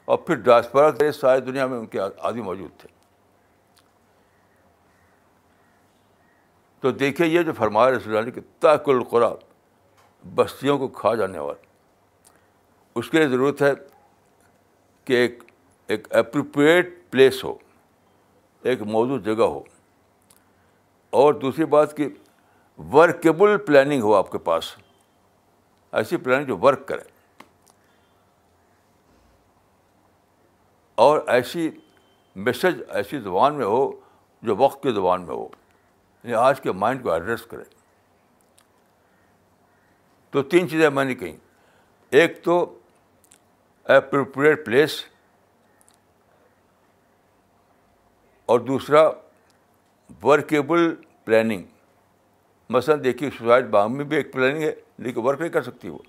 [0.06, 2.97] اور پھر ڈائسپورا کے ساری دنیا میں ان کے عادی موجود تھے۔
[6.80, 9.34] تو دیکھیے یہ جو فرمایا رسول اللہ کہ تاک القرا
[10.36, 11.66] بستیوں کو کھا جانے والا۔
[12.96, 13.72] اس کے لیے ضرورت ہے
[15.06, 15.44] کہ ایک
[15.88, 17.56] ایک اپروپریٹ پلیس ہو،
[18.64, 19.64] ایک موجود جگہ ہو۔
[21.10, 22.10] اور دوسری بات کہ
[22.94, 24.76] ورکیبل پلاننگ ہو آپ کے پاس۔
[25.92, 27.02] ایسی پلاننگ جو ورک کرے۔
[30.96, 31.70] اور ایسی
[32.36, 33.92] میسج ایسی زبان میں ہو
[34.42, 35.48] جو وقت کی زبان میں ہو۔
[36.24, 37.64] یعنی آج کے مائنڈ کو ایڈریس کرے۔
[40.32, 41.38] تو تین چیزیں میں نے کہیں۔
[42.10, 42.80] ایک تو
[43.84, 45.06] اپروپریٹ پلیس
[48.46, 49.10] اور دوسرا
[50.24, 51.64] ورکیبل پلاننگ
[52.70, 56.00] مثلاً دیکھیے سوسائڈ بانگ میں بھی ایک پلاننگ ہے، لیکن ورک نہیں کر سکتی وہ۔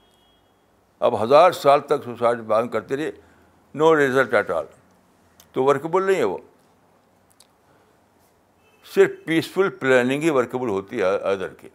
[0.99, 3.11] اب ہزار سال تک سوسائڈ بانگ کرتے رہے
[3.75, 4.65] نو ریزلٹ ایٹ آل
[5.53, 6.39] تو ورکیبل نہیں ہے وہ۔
[8.95, 11.69] صرف پیسفل پلاننگ ہی ورکیبل ہوتی ہے ادر کی۔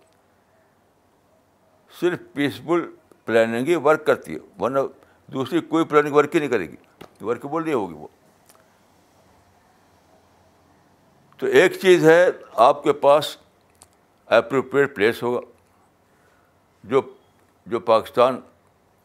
[1.99, 2.95] صرف پیسفل
[3.26, 4.80] پلاننگ ہی ورک کرتی ہے، ورنہ
[5.28, 6.76] دوسری کوئی پلاننگ ورک ہی نہیں کرے گی۔
[7.21, 8.08] ورکیبل نہیں ہوگی وہ۔
[11.38, 13.38] تو ایک چیز ہے، آپ کے پاس
[14.26, 15.39] اپروپریٹ پلیس ہوگا،
[16.84, 17.02] جو
[17.65, 18.39] جو پاکستان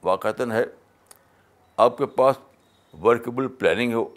[0.02, 0.64] واقعتاً ہے۔
[1.76, 2.36] آپ کے پاس
[3.02, 4.14] ورکبل پلاننگ ہو۔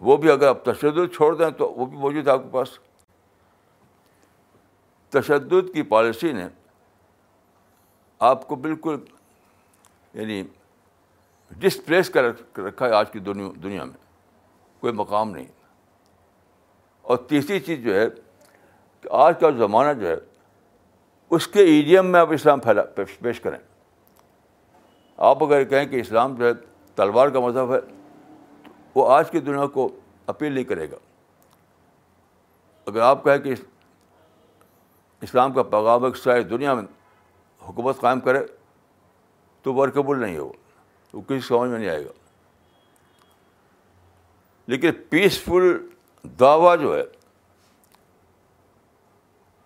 [0.00, 2.78] وہ بھی اگر آپ تشدد چھوڑ دیں تو وہ بھی موجود ہے آپ کے پاس۔
[5.08, 6.48] تشدد کی پالیسی نے
[8.18, 8.96] آپ کو بالکل
[10.14, 10.42] یعنی
[11.50, 12.24] ڈسپلیس کر
[12.58, 13.96] رکھا ہے آج کی دنیا میں۔
[14.80, 15.46] کوئی مقام نہیں۔
[17.02, 18.06] اور تیسری چیز جو ہے
[19.00, 20.16] کہ آج کا زمانہ جو ہے،
[21.30, 22.82] اس کے ایڈیم میں آپ اسلام پھیلا،
[23.22, 23.58] پیش کریں۔
[25.16, 26.52] آپ اگر کہیں کہ اسلام جو ہے
[26.94, 27.97] تلوار کا مذہب ہے
[28.98, 30.96] وہ آج کی دنیا کو اپیل نہیں کرے گا۔
[32.86, 33.54] اگر آپ کہیں کہ
[35.20, 36.82] اسلام کا پیغام ایک ساری دنیا میں
[37.68, 38.46] حکومت قائم کرے،
[39.62, 40.52] تو ورکبل نہیں ہو
[41.12, 42.10] وہ کسی سمجھ میں نہیں آئے گا۔
[44.66, 45.88] لیکن پیسفل
[46.40, 47.04] دعویٰ جو ہے،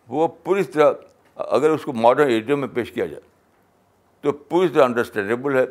[0.08, 0.92] وہ پوری طرح
[1.34, 3.22] اگر اس کو ماڈرن ایڈیم میں پیش کیا جائے،
[4.20, 5.64] تو پوری طرح انڈرسٹینڈیبل ہے،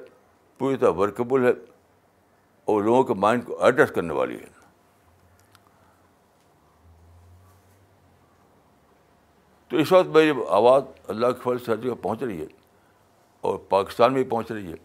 [0.57, 1.70] پوری طرح ورکبل ہے۔
[2.71, 4.61] اور لوگوں کے مائنڈ کو ایڈریس کرنے والی ہے۔
[9.67, 12.45] تو اس وقت میری آواز اللہ کے فل سے جگہ پہنچ رہی ہے
[13.41, 14.75] اور پاکستان میں بھی پہنچ رہی ہے۔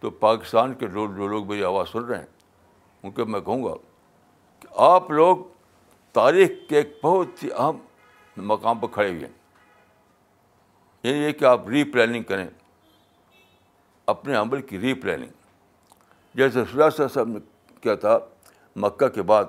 [0.00, 2.26] تو پاکستان کے لوگ جو لوگ میری آواز سن رہے ہیں،
[3.02, 3.74] ان کو میں کہوں گا
[4.60, 5.36] کہ آپ لوگ
[6.12, 7.76] تاریخ کے ایک بہت ہی اہم
[8.36, 9.44] مقام پر کھڑے ہوئے ہیں۔
[11.02, 12.48] یعنی یہ کہ آپ ری پلاننگ کریں۔
[14.06, 15.28] اپنے عمل کی ری پلاننگ۔
[16.34, 17.38] جیسے صلی صاحب نے
[17.80, 18.18] کیا تھا،
[18.76, 19.44] مکہ کے بعد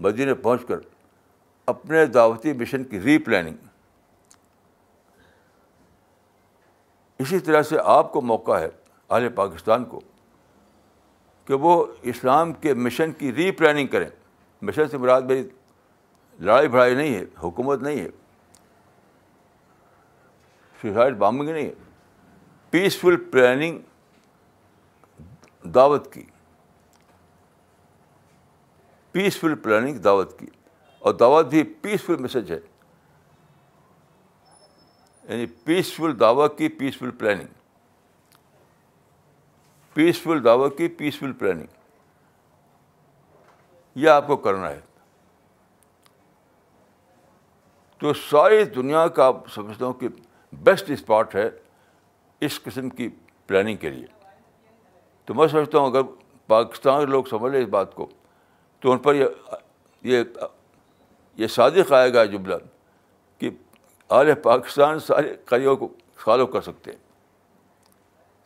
[0.00, 0.76] مدینہ پہنچ کر
[1.66, 3.56] اپنے دعوتی مشن کی ری پلاننگ۔
[7.18, 8.68] اسی طرح سے آپ کو موقع ہے،
[9.10, 10.00] اہل پاکستان کو،
[11.44, 14.10] کہ وہ اسلام کے مشن کی ری پلاننگ کریں۔
[14.62, 15.48] مشن سے مراد میری
[16.40, 18.08] لڑائی بھڑائی نہیں ہے، حکومت نہیں ہے۔
[20.82, 21.87] سوسائڈ بامبنگ نہیں ہے۔
[22.70, 23.78] پیسفل پلاننگ
[25.62, 26.24] دعوت کی۔
[29.12, 30.46] پیسفل پلاننگ دعوت کی۔
[30.98, 32.60] اور دعوت بھی پیسفل میسج ہے۔
[35.28, 37.46] یعنی پیسفل دعوت کی پیسفل پلاننگ
[39.94, 41.66] پیسفل دعوت کی پیسفل پلاننگ
[43.94, 44.80] یہ آپ کو کرنا ہے۔
[47.98, 50.08] تو ساری دنیا کا آپ سمجھتا ہوں کہ
[50.52, 51.50] بیسٹ اسپاٹ ہے۔
[52.40, 53.08] اس قسم کی
[53.46, 54.06] پلاننگ کے لیے۔
[55.24, 56.00] تو میں سمجھتا ہوں اگر
[56.46, 58.06] پاکستان کے لوگ سمجھ لیں اس بات کو،
[58.80, 59.14] تو ان پر
[60.02, 60.22] یہ
[61.36, 62.54] یہ صادق آئے گا جملہ
[63.38, 63.50] کہ
[64.10, 66.98] اعلی پاکستان سارے کریوں کو فالو کر سکتے ہیں۔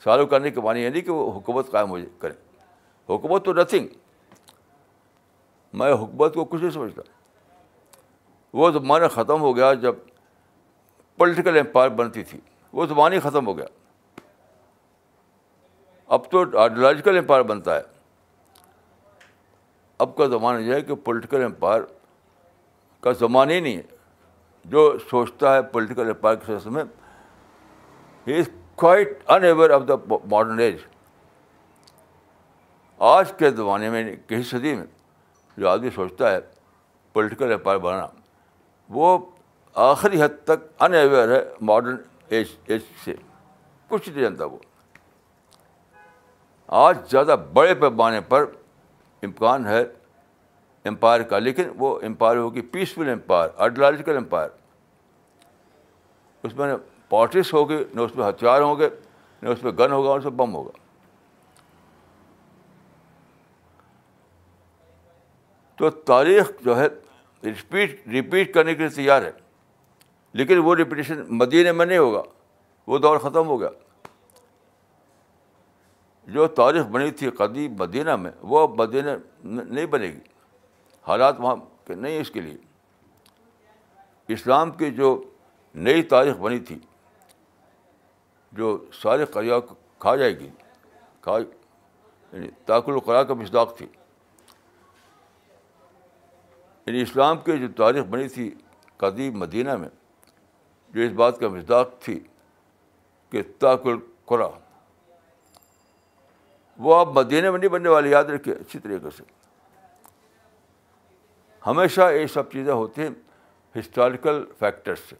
[0.04, 2.34] سالو کرنے کے معنی یہ نہیں کہ وہ حکومت قائم ہو کریں۔
[3.08, 3.88] حکومت تو نتھنگ
[5.72, 7.02] میں حکومت کو کچھ نہیں سمجھتا۔
[8.54, 9.94] وہ زمانہ ختم ہو گیا جب
[11.16, 12.40] پولیٹیکل امپائر بنتی تھی۔
[12.72, 13.66] وہ زمانہ ہی ختم ہو گیا۔
[16.12, 17.82] اب تو آئیڈیولوجیکل امپائر بنتا ہے۔
[19.98, 21.82] اب کا زمانہ یہ ہے کہ پولیٹیکل امپائر
[23.00, 23.82] کا زمانہ ہی نہیں ہے۔
[24.64, 26.84] جو سوچتا ہے پولیٹیکل امپائر کے سلسلے میں
[28.26, 30.78] he is quite unaware of the modern age
[32.98, 34.86] آج کے زمانے میں، کسی صدی میں
[35.56, 36.38] جو آدمی سوچتا ہے
[37.12, 38.06] پولیٹیکل امپائر بنانا،
[38.88, 39.18] وہ
[39.74, 41.96] آخری حد تک ان اویئر ہے ماڈرن
[42.28, 43.14] ایج ایج سے۔
[43.88, 44.58] کچھ نہیں جانتا وہ۔
[46.72, 48.44] آج زیادہ بڑے پیمانے پر
[49.22, 49.82] امکان ہے
[50.84, 54.48] امپائر کا، لیکن وہ امپائر ہوگی پیسفل امپائر آئیڈیالوجیکل امپائر۔
[56.44, 56.74] اس میں
[57.08, 58.88] پارٹیز ہوگی، نہ اس میں ہتھیار ہوں گے،
[59.42, 60.70] نہ اس میں گن ہوگا نہ اس میں بم ہوگا۔
[65.78, 66.86] تو تاریخ جو ہے
[67.42, 69.30] رپیٹ ریپیٹ کرنے کے لیے تیار ہے،
[70.34, 72.22] لیکن وہ ریپیٹیشن مدینہ میں نہیں ہوگا،
[72.88, 73.70] وہ دور ختم ہو گیا۔
[76.24, 79.10] جو تاریخ بنی تھی قدیم مدینہ میں، وہ مدینہ
[79.44, 80.20] نہیں بنے گی۔
[81.02, 81.56] حالات وہاں
[81.86, 82.56] کے نہیں اس کے لیے۔
[84.28, 85.22] اسلام کی جو
[85.74, 86.78] نئی تاریخ بنی تھی،
[88.52, 90.48] جو سارے قریا کو کھا جائے گی،
[91.20, 91.38] کھا
[92.32, 93.86] یعنی تاکل القرا کا مصداق تھی۔
[96.86, 98.54] یعنی اسلام کی جو تاریخ بنی تھی
[98.96, 99.88] قدیم مدینہ میں،
[100.90, 102.20] جو اس بات کا مزداق تھی
[103.30, 104.48] کہ تاکل قرا
[106.78, 109.22] وہ آپ مدینہ میں نہیں بننے والے یاد رکھے اچھی طریقے سے۔
[111.66, 113.08] ہمیشہ یہ سب چیزیں ہوتی ہیں
[113.78, 115.16] ہسٹوریکل فیکٹر سے۔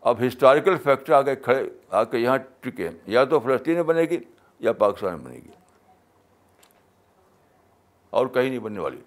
[0.00, 4.00] اب ہسٹوریکل فیکٹر آ کے کھڑے آ کے یہاں ٹکے یا تو فلسطین میں بنے
[4.00, 4.18] گی
[4.58, 5.50] یا پاکستان میں بنے گی۔
[8.10, 9.00] اور کہیں نہیں بننے والی۔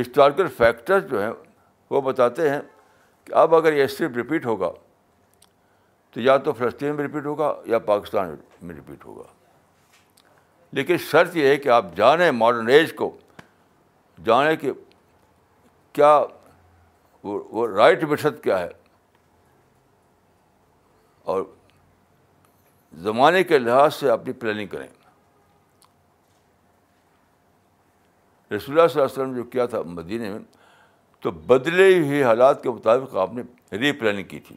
[0.00, 1.32] ہسٹوریکل فیکٹرز جو ہیں،
[1.90, 2.60] وہ بتاتے ہیں
[3.24, 4.72] کہ اب اگر یہ صرف ریپیٹ ہوگا،
[6.10, 9.39] تو یا تو فلسطین میں ریپیٹ ہوگا یا پاکستان میں ریپیٹ ہوگا۔
[10.72, 13.16] لیکن شرط یہ ہے کہ آپ جانیں ماڈرن ایج کو،
[14.24, 14.72] جانیں کہ
[15.92, 16.24] کیا
[17.24, 18.68] وہ رائٹ میتھڈ کیا ہے۔
[21.22, 21.42] اور
[22.92, 24.88] زمانے کے لحاظ سے اپنی پلاننگ کریں۔
[28.52, 30.40] رسول اللہ صلی اللہ علیہ وسلم جو کیا تھا مدینہ میں،
[31.20, 33.42] تو بدلے ہوئے حالات کے مطابق آپ نے
[33.76, 34.56] ری پلاننگ کی تھی۔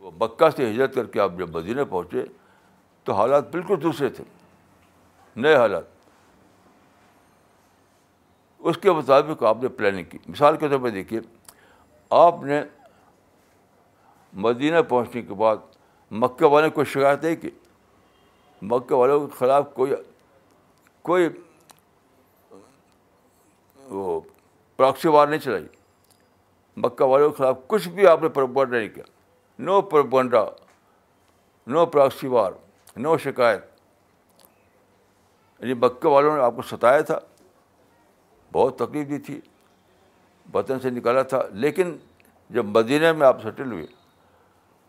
[0.00, 2.24] وہ مکہ سے ہجرت کر کے آپ جب مدینہ پہنچے،
[3.04, 4.24] تو حالات بالکل دوسرے تھے۔
[5.38, 5.84] نئے حالات۔
[8.58, 11.20] اس کے مطابق آپ نے پلاننگ کی۔ مثال کے طور پہ دیکھیے،
[12.10, 12.62] آپ نے
[14.32, 15.56] مدینہ پہنچنے کے بعد
[16.10, 17.50] مکہ والے کو شکایت ہے کہ
[18.62, 19.92] مکہ والوں کے خلاف کوئی
[21.02, 21.28] کوئی
[23.78, 24.20] وہ
[24.76, 25.66] پراکسی وار نہیں چلائی۔
[26.76, 29.04] مکہ والوں کے خلاف کچھ بھی آپ نے پرپنڈا نہیں کیا۔
[29.58, 30.44] نو پرپنڈا
[31.66, 32.52] نو پراکسی وار
[32.96, 33.67] نو شکایت۔
[35.60, 37.18] یعنی مکہ والوں نے آپ کو ستایا تھا۔
[38.52, 39.40] بہت تکلیف دی تھی۔
[40.54, 41.96] وطن سے نکالا تھا۔ لیکن
[42.50, 43.86] جب مدینہ میں آپ سیٹل ہوئے،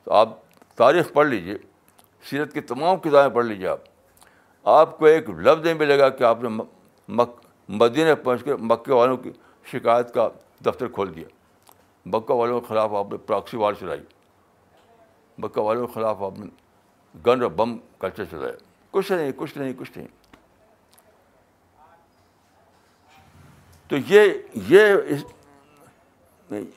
[0.04, 0.30] تو آپ
[0.76, 1.56] تاریخ پڑھ لیجیے
[2.30, 3.80] سیرت کی تمام کتابیں پڑھ لیجیے آپ۔
[4.64, 6.64] آپ کو ایک لفظ نہیں ملے گا کہ آپ نے
[7.70, 9.32] مدینہ پہنچ کے مکے والوں کی
[9.66, 10.30] شکایت کا
[10.66, 11.28] دفتر کھول دیا۔
[12.06, 14.02] مکہ والوں کے خلاف آپ نے پراکسی وار چلائی۔
[15.38, 16.46] مکہ والوں کے خلاف آپ نے
[17.28, 18.56] گن اور بم کلچر چلایا۔
[18.92, 20.08] کچھ نہیں کچھ نہیں کچھ نہیں۔
[23.90, 24.94] تو یہ یہ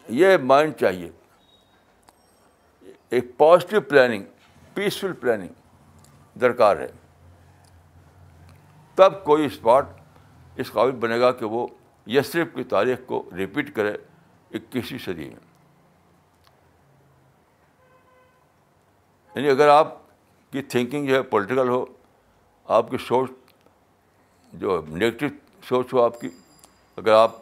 [0.09, 1.11] یہ مائنڈ چاہیے۔
[3.11, 4.25] ایک پازیٹیو پلاننگ
[4.75, 5.49] پیسفل پلاننگ
[6.39, 6.87] درکار ہے۔
[8.95, 9.87] تب کوئی اسپاٹ
[10.57, 11.67] اس قابل بنے گا کہ وہ
[12.07, 13.93] یسرف کی تاریخ کو ریپیٹ کرے
[14.51, 15.53] اکیسویں صدی میں۔
[19.35, 19.99] یعنی اگر آپ
[20.53, 21.85] کی تھنکنگ جو ہے پولیٹیکل ہو،
[22.65, 23.31] آپ کی سوچ
[24.53, 25.27] جو نگیٹو
[25.69, 26.29] سوچ ہو آپ کی
[26.99, 27.37] اگر آپ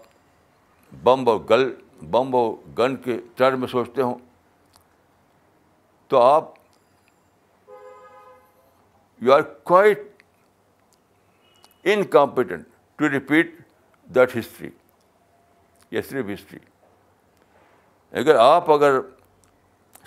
[1.05, 1.71] بم اور گل
[2.11, 4.19] بم اور گن کے ٹرم میں سوچتے ہوں،
[6.11, 6.49] تو آپ
[9.23, 10.23] you are quite
[11.85, 12.67] incompetent
[12.99, 13.59] to repeat
[14.11, 14.69] that history
[15.91, 16.59] یہ صرف ہسٹری
[18.15, 19.01] اگر آپ اگر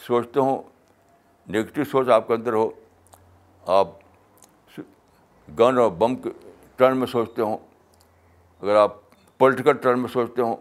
[0.06, 0.62] سوچتے ہوں
[1.48, 2.70] نگیٹو سوچ آپ کے اندر ہو،
[3.64, 3.88] آپ
[5.48, 6.30] گن اور بم کے
[6.78, 7.58] ٹرن میں سوچتے ہوں،
[8.62, 9.02] اگر آپ
[9.44, 10.56] پولیٹیکل ٹرن میں سوچتے ہوں،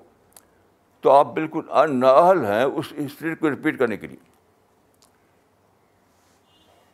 [1.01, 4.31] تو آپ بالکل اناہل ہیں اس ہسٹری کو ریپیٹ کرنے کے لیے۔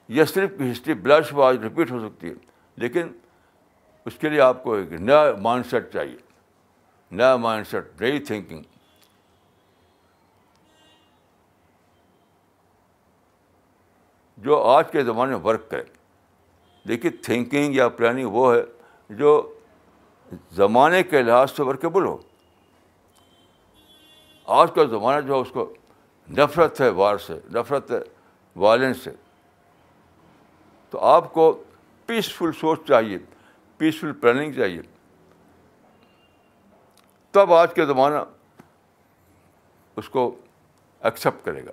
[0.09, 2.35] یہ صرف کی ہسٹری بلش آج ریپیٹ ہو سکتی ہے،
[2.77, 3.09] لیکن
[4.07, 6.17] اس کے لیے آپ کو ایک نیا مائنڈ سیٹ چاہیے۔
[7.13, 8.63] نیا مائنڈ سیٹ نئی تھنکنگ
[14.39, 15.83] جو آج کے زمانے میں ورک کرے۔
[16.89, 18.63] دیکھیے تھنکنگ یا پلاننگ وہ ہے
[19.11, 19.58] جو
[20.51, 22.19] زمانے کے لحاظ سے ورکیبل ہو
[24.45, 25.75] آج کا زمانہ جو ہے اس کو
[26.31, 27.99] نفرت ہے وار سے، نفرت ہے
[28.57, 29.11] وائلنس سے۔
[30.91, 31.65] تو آپ کو
[32.07, 33.19] پیسفل سوچ چاہیے
[33.77, 34.81] پیسفل پلاننگ چاہیے۔
[37.31, 38.15] تب آج کے زمانہ
[39.97, 40.37] اس کو
[41.01, 41.71] ایکسیپٹ کرے گا،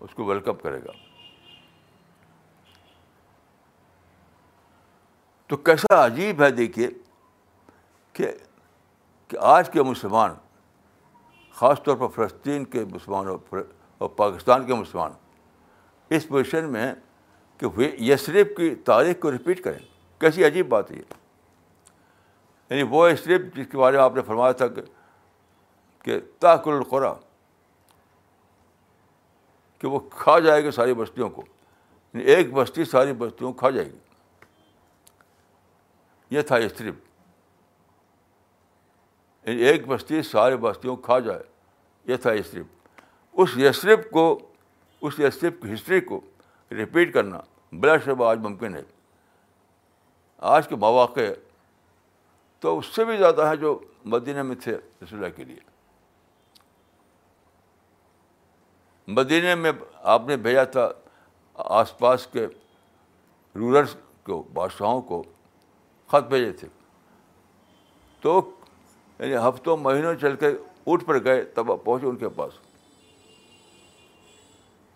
[0.00, 0.92] اس کو ویلکم کرے گا۔
[5.46, 6.88] تو کیسا عجیب ہے دیکھیے
[8.16, 8.32] کہ
[9.28, 10.34] کہ آج کے مسلمان،
[11.50, 13.26] خاص طور پر فلسطین کے مسلمان
[13.98, 15.12] اور پاکستان کے مسلمان،
[16.10, 16.94] اس پوزیشن میں
[17.58, 19.78] کہ وہ یسریف کی تاریخ کو ریپیٹ کریں۔
[20.20, 20.96] کیسی عجیب بات ہے
[22.70, 24.82] یعنی وہ یسریف جس کے بارے میں آپ نے فرمایا تھا کہ
[26.02, 27.14] کہ تاکل القرا،
[29.78, 31.42] کہ وہ کھا جائے گا ساری بستیوں کو۔
[32.14, 33.98] یعنی ایک بستی ساری بستیوں کو کھا جائے گی۔
[36.30, 37.05] یہ تھا یسریف۔ یعنی
[39.46, 41.42] یعنی ایک بستی سارے بستیوں کھا جائے،
[42.04, 42.66] یہ تھا یسریف
[43.32, 44.38] اس یسریف کو،
[45.00, 46.20] اس یسریف کی ہسٹری کو
[46.70, 47.40] ریپیٹ کرنا
[47.72, 48.82] بلا شب آج ممکن ہے۔
[50.38, 51.20] آج کے مواقع
[52.60, 55.60] تو اس سے بھی زیادہ ہے جو مدینہ میں تھے رسول اللہ کے لیے۔
[59.08, 59.72] مدینہ میں
[60.02, 60.88] آپ نے بھیجا تھا
[61.54, 62.46] آس پاس کے
[63.54, 65.22] رورلس کو، بادشاہوں کو
[66.06, 66.68] خط بھیجے تھے۔
[68.20, 68.50] تو
[69.18, 70.46] یعنی ہفتوں مہینوں چل کے
[70.86, 72.52] اٹھ پر گئے، تب آپ پہنچے ان کے پاس۔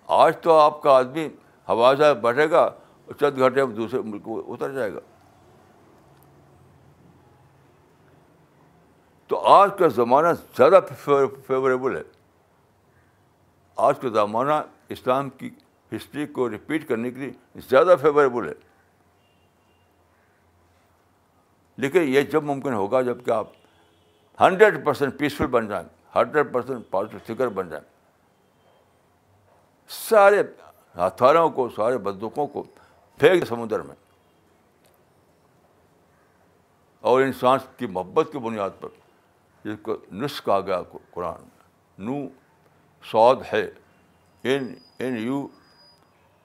[0.06, 1.28] آج تو آپ کا آدمی
[1.68, 5.00] ہوا جہاز بیٹھے گا اور چند گھنٹے میں دوسرے ملک کو اتر جائے گا۔
[9.26, 10.80] تو آج کا زمانہ زیادہ
[11.46, 12.02] فیوریبل ہے۔
[13.76, 14.52] آج کا زمانہ
[14.88, 15.50] اسلام کی
[15.96, 18.54] ہسٹری کو ریپیٹ کرنے کے لیے زیادہ فیوریبل ہے۔
[21.76, 23.46] لیکن یہ جب ممکن ہوگا جبکہ آپ
[24.40, 27.84] ہنڈریڈ پرسینٹ پیسفل بن جائیں ہنڈریڈ پرسینٹ پازیٹیو فکر بن جائیں
[29.88, 30.42] سارے
[30.96, 32.62] ہتھاروں کو، سارے بندوقوں کو
[33.16, 33.94] پھینک سمندر میں۔
[37.00, 38.88] اور انسان کی محبت کی بنیاد پر
[39.64, 41.48] جس کو نس کہا گیا قرآن
[41.98, 42.28] نو
[43.10, 43.70] سعود ہے۔
[44.42, 45.46] این این یو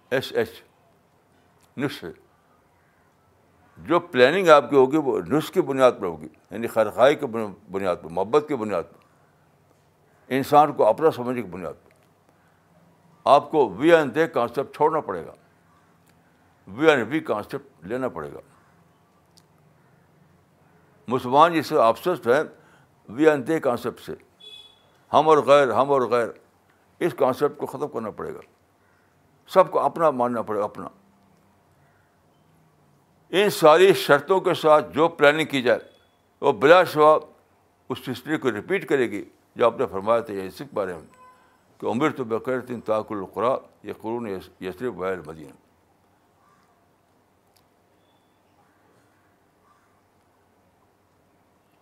[0.10, 0.50] ایس ایچ
[1.78, 2.25] نس ہے
[3.78, 7.26] جو پلاننگ آپ کی ہوگی وہ نس کی بنیاد پر ہوگی یعنی خرخائی کی
[7.72, 8.98] بنیاد پر، محبت کی بنیاد پر،
[10.28, 11.90] انسان کو اپنا سمجھنے کی بنیاد پر۔
[13.24, 15.32] آپ کو وی این دے کانسیپٹ چھوڑنا پڑے گا۔
[16.68, 18.40] وی این وی کانسیپٹ لینا پڑے گا۔
[21.08, 22.42] مسلمان جس سے آپسسٹ ہے
[23.10, 24.12] وی این دے کانسیپٹ سے۔
[25.14, 26.28] ہم اور غیر، ہم اور غیر۔
[27.00, 28.40] اس کانسیپٹ کو ختم کرنا پڑے گا۔
[29.48, 30.88] سب کو اپنا ماننا پڑے گا، اپنا۔
[33.36, 35.80] ان ساری شرطوں کے ساتھ جو پلاننگ کی جائے،
[36.42, 37.18] وہ بلا شبہ
[37.90, 39.24] اس ہسٹری کو ریپیٹ کرے گی،
[39.56, 41.24] جو آپ نے فرمایا تھا یہ سکھ بارے میں،
[41.80, 45.54] کہ عمر تو بقیر تین طاق القرا یہ قرون یسرف بحر مدینہ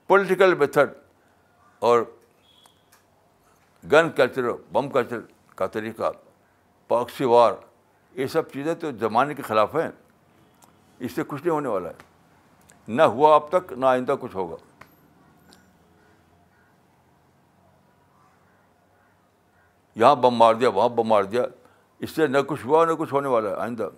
[0.09, 0.89] پولیٹیکل میتھڈ
[1.81, 2.01] اور
[3.91, 5.19] گن کلچر بم کلچر
[5.55, 6.11] کا طریقہ
[6.87, 7.53] پاکسی وار
[8.15, 9.89] یہ سب چیزیں تو زمانے کے خلاف ہیں۔
[11.03, 11.93] اس سے کچھ نہیں ہونے والا ہے۔
[12.87, 14.55] نہ ہوا اب تک، نہ آئندہ کچھ ہوگا۔
[19.95, 21.43] یہاں بم مار دیا، وہاں بم مار دیا۔
[21.99, 23.89] اس سے نہ کچھ ہوا، نہ کچھ ہونے والا ہے، آئندہ۔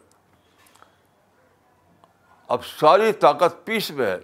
[2.48, 4.18] اب ساری طاقت پیس میں ہے۔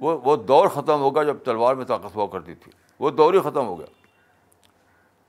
[0.00, 3.40] وہ وہ دور ختم ہوگا جب تلوار میں طاقت ہوا کرتی تھی۔ وہ دور ہی
[3.40, 3.86] ختم ہو گیا۔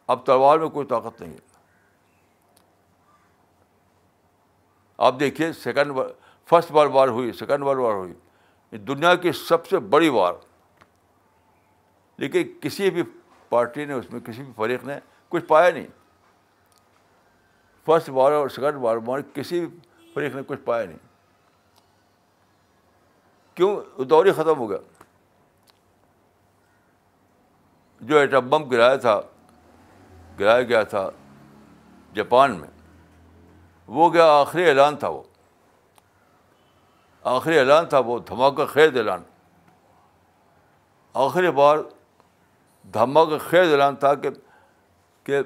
[0.08, 1.51] اب تلوار میں کوئی طاقت نہیں ہے۔
[5.02, 5.92] آپ دیکھیے سیکنڈ
[6.46, 8.14] فسٹ ورلڈ وار ہوئی سیکنڈ ورلڈ وار ہوئی۔
[8.78, 10.34] دنیا کی سب سے بڑی وار
[12.18, 13.04] لیکن کسی بھی
[13.50, 14.96] پارٹی نے، اس میں کسی بھی فریق نے
[15.30, 15.88] کچھ پایا نہیں۔
[17.86, 19.78] فرسٹ وار اور سیکنڈ وار وار کسی بھی
[20.14, 20.98] فریق نے کچھ پایا نہیں۔
[23.56, 24.78] کیوں؟ دور ہی ختم ہو گیا۔
[28.02, 29.22] جو ایٹم بم گرایا تھا،
[30.40, 31.10] گرایا گیا تھا
[32.14, 32.81] جاپان میں۔
[33.92, 35.24] وہ گیا آخری اعلان تھا وہ۔
[37.24, 39.24] آخری اعلان تھا وہ دھماکہ خیز اعلان۔
[41.14, 41.78] آخری بار
[42.94, 44.30] دھماکہ خیز اعلان تھا کہ
[45.24, 45.40] کہ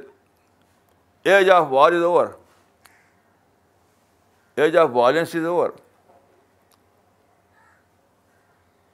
[1.23, 2.27] age of war is over
[4.55, 5.69] age of violence is over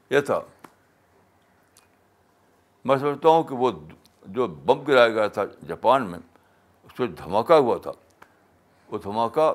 [0.09, 0.39] یہ تھا۔
[2.85, 3.71] میں سمجھتا ہوں کہ وہ
[4.25, 6.19] جو بم گرایا گیا تھا جاپان میں،
[6.83, 7.91] اس کو دھماکہ ہوا تھا۔
[8.91, 9.53] وہ دھماکہ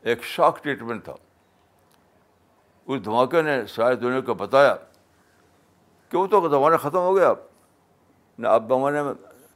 [0.00, 1.14] ایک شاک ٹریٹمنٹ تھا۔
[2.86, 4.74] اس دھماکے نے ساری دنیا کو بتایا
[6.08, 7.36] کہ وہ تو زمانہ ختم ہو گیا۔ اب
[8.38, 9.12] نہ اب زمانے میں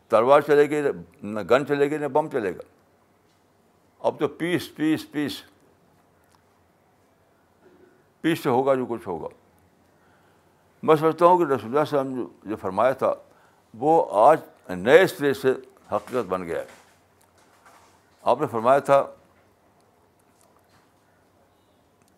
[0.08, 0.82] تلوار چلے گی،
[1.22, 2.60] نہ گن چلے گی، نہ بم چلے گا۔
[3.98, 5.42] اب تو پیس پیس پیس۔
[8.20, 9.28] پیس سے ہوگا جو کچھ ہوگا۔
[10.82, 13.14] میں سمجھتا ہوں کہ رسول اللہ وسلم جو فرمایا تھا،
[13.74, 15.52] وہ آج نئے سرے سے
[15.92, 16.87] حقیقت بن گیا ہے۔
[18.24, 18.98] آپ نے فرمایا تھا،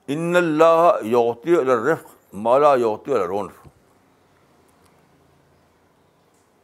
[0.08, 2.04] ان اللہ یوتی الرف
[2.44, 3.66] مالا یوتی الرونف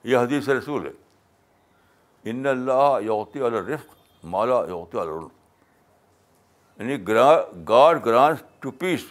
[0.04, 0.92] یہ حدیث رسول ہے۔
[2.30, 3.84] ان اللہ یوتی الرف
[4.24, 9.04] مالا یوتی الرونف یعنی God grant to peace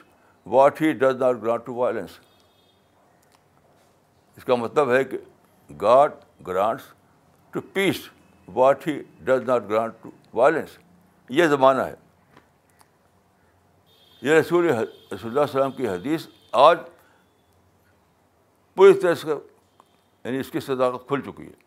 [0.46, 2.20] what he does not grant, to violence.
[4.38, 5.18] اس کا مطلب ہے کہ
[5.82, 6.12] God
[6.48, 6.84] grants,
[7.54, 7.98] to peace
[8.48, 10.78] what he does not grant to violence
[11.30, 11.96] یہ زمانہ ہے۔
[14.22, 16.80] یہ رسول رسول اللہ السلام کی حدیث آج
[18.76, 19.28] پوری طرح سے
[20.24, 21.66] یعنی اس کی صداقت کھل چکی ہے۔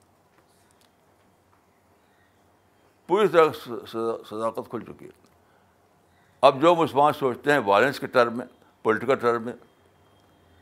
[3.07, 3.69] پوری طرح
[4.31, 5.11] صداقت کھل چکی ہے۔
[6.41, 8.47] اب جو مسلمان سوچتے ہیں وائلنس کے ٹرم میں
[8.83, 9.53] پولیٹیکل ٹرم میں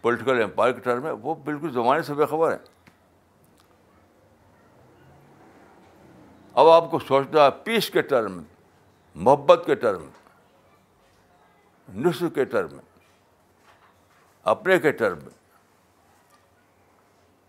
[0.03, 2.76] پولیٹیکل امپائر کے ٹرم میں، وہ بالکل زمانے سے بے خبر ہے
[6.57, 8.45] اب آپ کو سوچنا ہے پیس کے ٹرم میں
[9.15, 10.45] محبت کے ٹرم میں
[11.95, 13.01] نسل کے ٹرم میں
[14.43, 15.63] اپنے کے ٹرم میں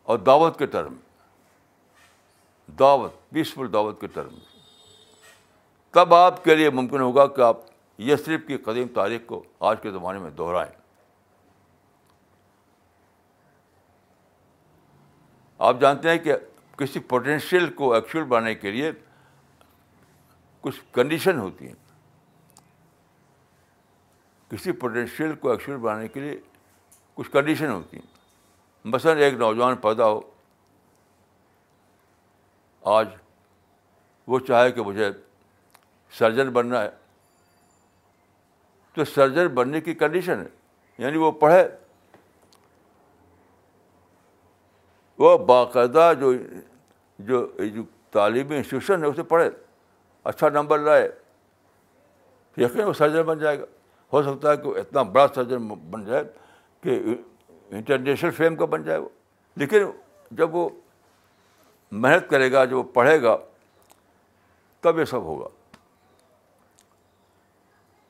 [0.03, 1.07] اور دعوت کے ٹرم۔ میں
[2.79, 4.59] دعوت پیسفل دعوت کے ٹرم۔ میں
[5.91, 7.57] تب آپ کے لیے ممکن ہوگا کہ آپ
[7.97, 10.71] یہ صرف کی قدیم تاریخ کو آج کے زمانے میں دہرائیں۔
[15.57, 16.33] آپ جانتے ہیں کہ
[16.77, 18.91] کسی پوٹینشیل کو ایکچوئل بنانے کے لیے
[20.61, 21.75] کچھ کنڈیشن ہوتی ہیں۔
[24.49, 26.41] کسی پوٹینشیل کو ایکچوئل بنانے کے لیے
[27.13, 28.17] کچھ کنڈیشن ہوتی ہیں۔
[28.85, 30.21] مثلاً ایک نوجوان پیدا ہو۔
[32.81, 33.07] آج
[34.27, 35.09] وہ چاہے کہ مجھے
[36.11, 36.89] سرجن بننا ہے۔
[38.93, 40.47] تو سرجن بننے کی کنڈیشن ہے۔
[40.97, 41.86] یعنی وہ پڑھے۔
[45.19, 46.33] وہ باقاعدہ جو
[47.19, 47.47] جو
[48.11, 49.49] تعلیمی انسٹیٹیوشن ہے، اسے پڑھے۔
[50.23, 51.11] اچھا نمبر لائے۔
[52.57, 53.65] یقین وہ سرجن بن جائے گا۔
[54.13, 56.23] ہو سکتا ہے کہ اتنا بڑا سرجن بن جائے
[56.81, 57.03] کہ
[57.69, 59.09] انٹرنیشنل فیم کا بن جائے وہ۔
[59.55, 59.79] لیکن
[60.31, 60.69] جب وہ
[61.91, 63.37] محنت کرے گا، جب وہ پڑھے گا،
[64.81, 65.47] تب یہ سب ہوگا۔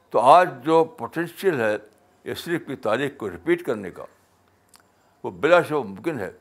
[0.10, 1.78] تو آج جو پوٹینشیل ہے،
[2.24, 4.06] یہ صرف کی تاریخ کو رپیٹ کرنے کا،
[5.24, 6.32] وہ بلا شبہ ممکن ہے۔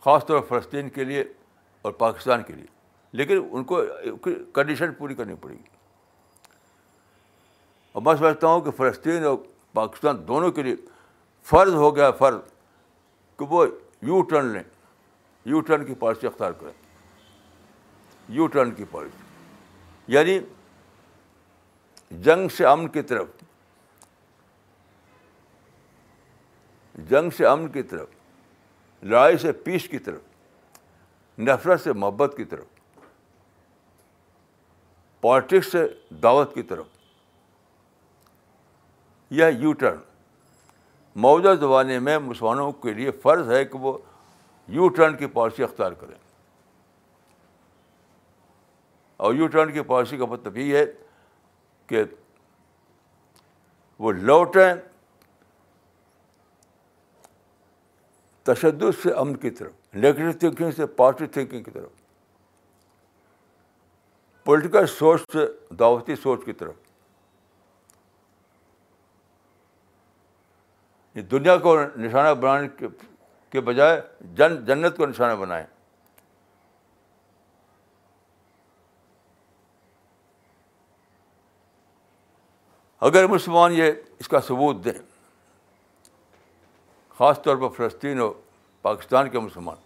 [0.00, 1.24] خاص طور پر فلسطین کے لیے
[1.82, 2.66] اور پاکستان کے لیے۔
[3.12, 3.82] لیکن ان کو
[4.54, 5.62] کنڈیشن پوری کرنی پڑے گی۔
[7.92, 9.36] اور میں سمجھتا ہوں کہ فلسطین اور
[9.72, 10.76] پاکستان دونوں کے لیے
[11.42, 12.36] فرض ہو گیا فرض
[13.36, 13.66] کہ وہ
[14.02, 14.62] یو ٹرن لیں۔
[15.44, 16.72] یو ٹرن کی پالیسی اختیار کریں۔
[18.28, 19.18] یو ٹرن کی پالیسی۔
[20.06, 20.38] یعنی
[22.10, 23.26] جنگ سے امن کی طرف۔
[26.94, 28.08] جنگ سے امن کی طرف۔
[29.02, 30.20] لڑائی سے پیس کی طرف،
[31.38, 32.64] نفرت سے محبت کی طرف،
[35.20, 35.88] پالیٹکس سے
[36.22, 36.86] دعوت کی طرف
[39.30, 39.96] یہ یو ٹرن۔
[41.16, 43.98] موجودہ زمانے میں مسلمانوں کے لیے فرض ہے کہ وہ
[44.68, 46.14] یو ٹرن کی پالیسی اختیار کریں۔
[49.16, 50.84] اور یو ٹرن کی پالیسی کا مطلب یہ ہے
[51.86, 52.02] کہ
[53.98, 54.74] وہ لوٹیں
[58.54, 61.90] تشدد سے امن کی طرف نیگیٹو تھنکنگ سے پازیٹیو تھنکنگ کی طرف
[64.44, 66.74] پولیٹیکل سوچ سے دعوتی سوچ کی طرف۔
[71.14, 72.86] یہ دنیا کو نشانہ بنانے
[73.50, 75.66] کے بجائے جن، جنت کو نشانہ بنائیں۔
[83.00, 85.09] اگر مسلمان یہ اس کا ثبوت دیں
[87.20, 88.30] خاص طور پر فلسطین اور
[88.82, 89.76] پاکستان کے مسلمان۔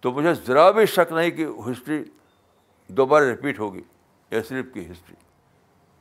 [0.00, 2.04] تو مجھے ذرا بھی شک نہیں کہ ہسٹری
[2.88, 3.82] دوبارہ رپیٹ ہوگی
[4.30, 5.14] صرف کی ہسٹری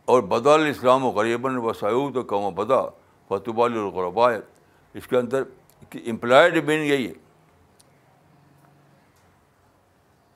[0.05, 2.81] اور بدال اسلام و غریباً و سعود و قوم بدا
[3.27, 4.31] فتوب الغربا
[4.93, 5.43] اس کے اندر
[5.93, 7.13] امپلائڈ میننگ یہی ہے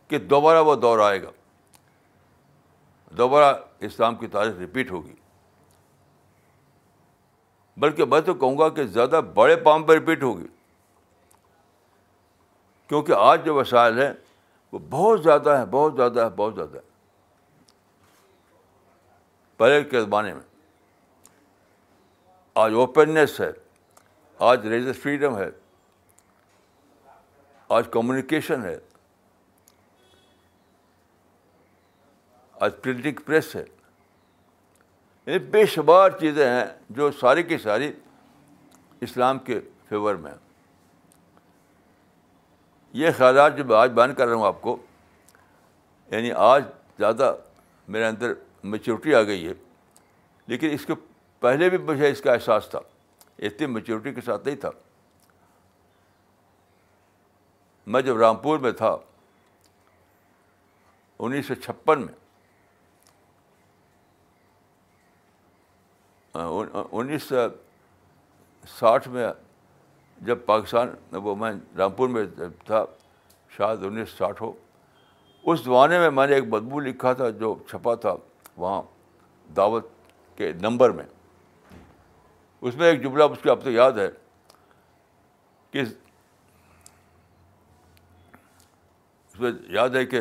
[0.07, 1.29] کہ دوبارہ وہ دور آئے گا۔
[3.17, 5.13] دوبارہ اسلام کی تاریخ رپیٹ ہوگی۔
[7.77, 10.47] بلکہ میں تو کہوں گا کہ زیادہ بڑے پام پہ رپیٹ ہوگی۔
[12.87, 14.13] کیونکہ آج جو وسائل ہیں،
[14.71, 16.91] وہ بہت زیادہ ہیں، بہت زیادہ ہے بہت زیادہ ہے
[19.57, 20.41] پہلے کے زمانے میں،
[22.55, 23.51] آج اوپننیس ہے،
[24.39, 25.49] آج ریلیجس فریڈم ہے،
[27.69, 28.79] آج کمیونیکیشن ہے،
[32.53, 33.65] آج پرنٹنگ پریس ہے۔
[35.27, 37.91] یعنی بے شمار چیزیں ہیں جو ساری کی ساری
[39.01, 39.59] اسلام کے
[39.89, 40.37] فیور میں ہیں۔
[42.93, 44.75] یہ خیالات جو میں آج بیان کر رہا ہوں آپ کو
[46.11, 46.63] یعنی آج
[46.97, 47.35] زیادہ
[47.87, 49.53] میرے اندر میچورٹی آ گئی ہے،
[50.47, 50.93] لیکن اس کے
[51.41, 52.79] پہلے بھی مجھے اس کا احساس تھا،
[53.39, 54.69] اتنی میچورٹی کے ساتھ نہیں تھا۔
[57.87, 58.95] میں جب رامپور میں تھا،
[61.19, 62.13] انیس سو چھپن میں
[66.35, 67.35] انیس سو
[68.79, 69.27] ساٹھ میں
[70.21, 72.25] جب پاکستان، وہ میں رامپور میں
[72.65, 72.85] تھا،
[73.57, 74.53] شاید انیس سو ساٹھ ہو،
[75.43, 78.15] اس زمانے میں میں نے ایک بدبو لکھا تھا جو چھپا تھا
[78.57, 78.81] وہاں
[79.55, 79.87] دعوت
[80.35, 81.05] کے نمبر میں۔
[82.61, 84.07] اس میں ایک جملہ اس کے اب تو یاد ہے
[85.71, 85.89] کہ اس
[89.39, 90.19] میں یاد ہے کہ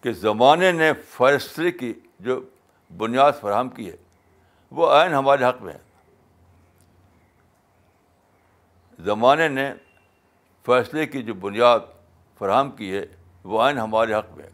[0.00, 2.40] کہ زمانے نے فیصلے کی جو
[2.96, 3.96] بنیاد فراہم کی ہے،
[4.70, 5.78] وہ عین ہمارے حق میں ہے۔
[8.98, 9.74] زمانے نے
[10.66, 11.80] فیصلے کی جو بنیاد
[12.38, 13.06] فراہم کی ہے،
[13.44, 14.50] وہ عین ہمارے حق میں ہے۔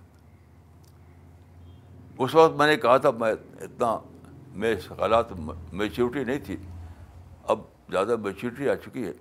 [2.19, 3.99] اس وقت میں نے کہا تھا، میں اتنا،
[4.53, 5.33] میں حالات
[5.73, 6.57] میچورٹی نہیں تھی،
[7.45, 7.59] اب
[7.91, 9.13] زیادہ میچورٹی آ چکی ہے۔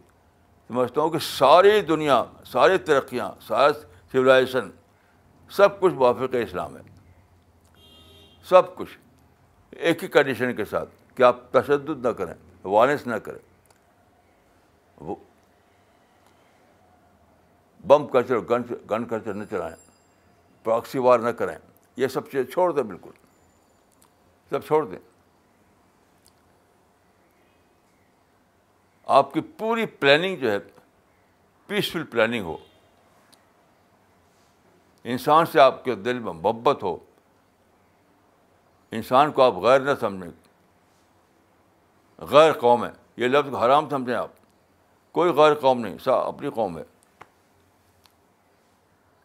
[0.68, 3.74] سمجھتا ہوں کہ ساری دنیا، ساری ترقیاں سارا
[4.12, 4.70] سویلائزیشن
[5.50, 6.91] سب کچھ موافق اسلام ہے
[8.44, 8.98] سب کچھ
[9.72, 12.34] ایک ہی کنڈیشن کے ساتھ کہ آپ تشدد نہ کریں
[12.68, 13.40] وائلنس نہ کریں۔
[14.98, 15.16] وہ
[17.88, 19.76] بم کلچر گن گن کلچر نہ چلائیں
[20.64, 21.58] پراکسی وار نہ کریں۔
[21.96, 23.12] یہ سب چیز چھوڑ دیں بالکل۔
[24.50, 25.00] سب چھوڑ دیں۔
[29.06, 30.58] آپ کی پوری پلاننگ جو ہے
[31.68, 32.58] پیسفل پلاننگ ہو۔
[35.04, 36.98] انسان سے آپ کے دل میں محبت ہو۔
[38.92, 40.32] انسان کو آپ غیر نہ سمجھیں۔
[42.18, 44.30] غیر قوم ہے یہ لفظ حرام سمجھیں آپ۔
[45.12, 46.84] کوئی غیر قوم نہیں، سا اپنی قوم ہے۔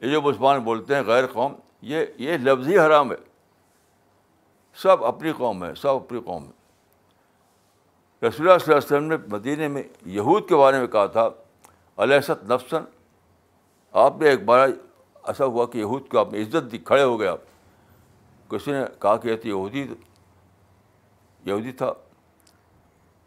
[0.00, 3.16] یہ جو مسلمان بولتے ہیں غیر قوم، یہ یہ لفظ ہی حرام ہے۔
[4.74, 6.56] سب اپنی قوم ہے، سب اپنی قوم ہے۔
[8.28, 11.28] رسول اللہ صلی اللہ علیہ وسلم نے مدینہ میں یہود کے بارے میں کہا تھا
[11.96, 12.84] علیہست نفسن
[13.92, 14.68] آپ نے ایک بار
[15.24, 17.38] ایسا ہوا کہ یہود کو آپ نے عزت دی، کھڑے ہو گئے آپ۔
[18.48, 19.86] کسی نے کہا کہ یہ تو یہودی
[21.44, 21.92] یہودی تھا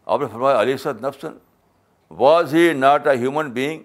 [0.05, 1.37] آپ نے فرمایا علی سد نفسن
[2.09, 3.83] was he not a human being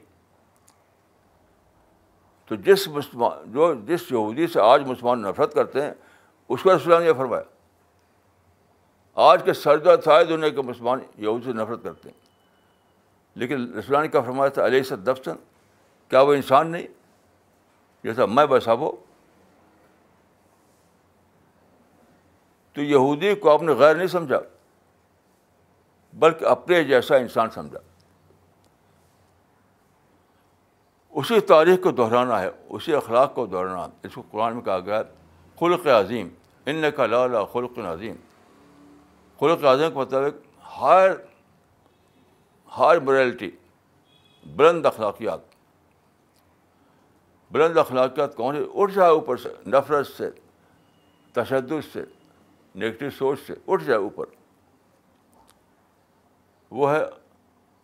[2.47, 5.93] تو جس مسلمان جو جس یہودی سے آج مسلمان نفرت کرتے ہیں
[6.49, 7.43] اس کو رسول نے یہ فرمایا
[9.15, 12.23] آج کے سردا سائے دنیا کے مسلمان یہودی سے نفرت کرتے ہیں
[13.35, 15.37] لیکن رسولان کا فرمایا تھا علیہ سد نفسن
[16.09, 16.87] کیا وہ انسان نہیں
[18.05, 18.93] جیسا میں بسا وہ
[22.75, 24.39] تو یہودی کو آپ نے غیر نہیں سمجھا،
[26.13, 27.79] بلکہ اپنے جیسا انسان سمجھا۔
[31.11, 35.03] اسی تاریخ کو دہرانا ہے، اسی اخلاق کو دہرانا اس کو قرآن میں کہا گیا
[35.61, 36.29] خلق عظیم
[36.67, 38.17] ان کا لا خلق عظیم۔
[39.41, 40.37] خلق عظیم کے مطابق
[40.81, 41.11] ہر
[42.79, 43.51] ہر مرالٹی
[44.47, 45.41] بلند اخلاقیات۔
[47.51, 50.31] بلند اخلاقیات کون ہے؟ اٹھ جائے اوپر سے، نفرت سے،
[51.33, 52.05] تشدد سے۔
[52.77, 54.25] نگیٹو سوچ سے اٹھ جائے اوپر۔
[56.71, 57.05] وہ ہے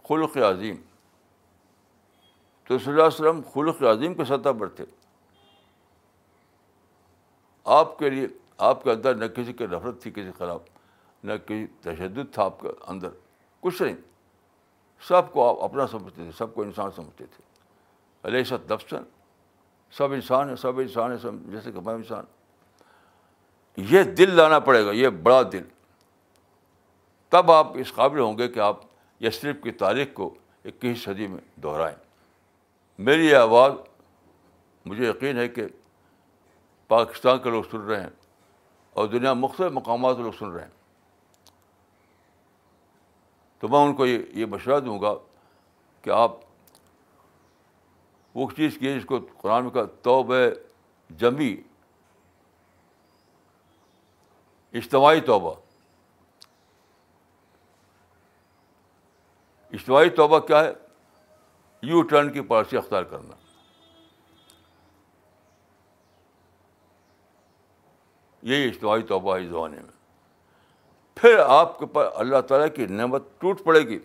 [0.08, 0.76] خلق عظیم۔
[2.64, 4.84] تو صلی اللہ علیہ وسلم خلق عظیم کے سطح پر تھے۔
[7.64, 8.26] آپ کے لیے،
[8.58, 10.62] آپ کے اندر نہ کسی کی نفرت تھی، کسی خلاف
[11.24, 13.08] نہ کسی تشدد تھا آپ کے اندر۔
[13.60, 13.96] کچھ نہیں۔
[15.08, 17.42] سب کو آپ اپنا سمجھتے تھے، سب کو انسان سمجھتے تھے۔
[18.28, 19.02] علیہ ست دفسن
[19.90, 22.24] سب انسان ہے سب انسان ہے سب جیسے کہ میں انسان۔
[23.76, 25.62] یہ دل لانا پڑے گا، یہ بڑا دل۔
[27.28, 28.76] تب آپ اس قابل ہوں گے کہ آپ
[29.20, 31.96] یسرف کی تاریخ کو اکیس صدی میں دہرائیں۔
[32.98, 33.72] میری یہ آواز،
[34.84, 35.62] مجھے یقین ہے کہ
[36.88, 38.10] پاکستان کے لوگ سن رہے ہیں
[38.90, 40.70] اور دنیا مختلف مقامات لوگ سن رہے ہیں۔
[43.58, 45.14] تو میں ان کو یہ یہ مشورہ دوں گا
[46.02, 46.32] کہ آپ
[48.34, 50.34] وہ چیز کی جس کو قرآن کا توب
[51.10, 51.56] جمی۔
[54.72, 55.54] اجتماعی توبہ۔
[59.72, 60.72] اجتماعی توبہ کیا ہے؟
[61.82, 63.34] یو ٹرن کی پالیسی اختیار کرنا۔
[68.42, 69.90] یہی اجتماعی توبہ ہے اس زمانے میں۔
[71.14, 73.98] پھر آپ کے پاس اللہ تعالیٰ کی نعمت ٹوٹ پڑے گی۔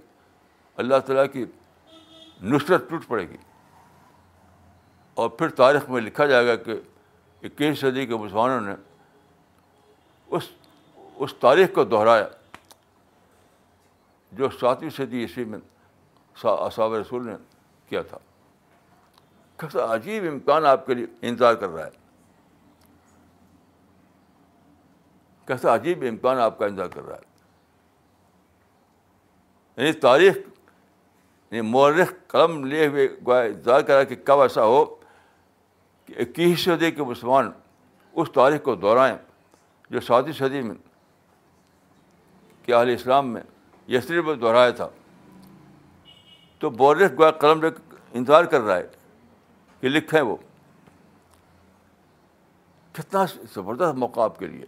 [0.76, 1.46] اللہ تعالیٰ کی
[2.44, 3.38] نصرت ٹوٹ پڑے گی۔
[5.14, 6.74] اور پھر تاریخ میں لکھا جائے گا کہ
[7.44, 8.95] اکیس صدی کے مسلمانوں نے
[10.28, 10.44] اس
[11.16, 12.28] اس تاریخ کو دہرایا،
[14.32, 15.60] جو ساتویں صدی عیسوی میں
[16.44, 17.36] اصاب رسول نے
[17.90, 18.18] کیا تھا۔
[19.58, 21.92] کیسا عجیب امکان آپ کے لیے انتظار کر رہا ہے۔
[25.46, 27.36] کیسا عجیب امکان آپ کا انتظار کر رہا ہے۔
[29.78, 30.38] یعنی تاریخ
[31.52, 33.06] یعنی مورخ قلم لیے ہوئے
[33.48, 34.86] انتظار کر رہا ہے کہ کب ایسا ہو
[36.06, 37.52] کہ اکیس صدی کے مسلمان
[38.14, 39.18] اس تاریخ کو دہرائیں۔
[39.90, 40.76] جو ساتویں صدی میں
[42.64, 43.42] کہ اہل اسلام میں
[43.88, 44.90] یسری میں دہرایا تھا،
[46.60, 47.70] تو بورخ گویا قلم لے
[48.14, 48.88] انتظار کر رہا ہے
[49.82, 50.36] کہ لکھیں وہ۔
[52.92, 54.66] کتنا زبردست موقع آپ کے لیے۔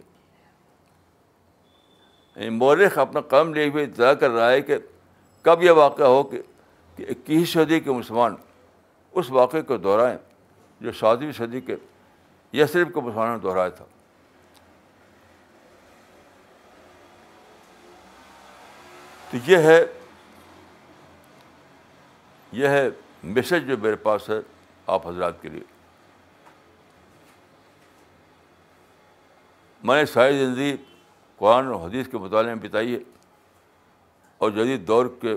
[2.36, 4.76] یعنی مورخ اپنا قلم لے ہوئے انتظار کر رہا ہے کہ
[5.42, 6.42] کب یہ واقعہ ہو کہ
[6.98, 8.34] اکیس صدی کے مسلمان
[9.12, 10.18] اس واقعے کو دہرائیں
[10.80, 11.76] جو ساتویں صدی کے
[12.52, 13.84] یسریف کو مسلمانوں نے دہرایا تھا۔
[19.30, 19.86] تو یہ ہے
[22.52, 22.88] یہ ہے
[23.22, 24.34] میسج جو میرے پاس ہے
[24.86, 25.62] آپ حضرات کے لیے۔
[29.82, 30.76] میں نے ساری زندگی
[31.36, 33.00] قرآن اور حدیث کے مطالعے میں بتائی ہے
[34.38, 35.36] اور جدید دور کے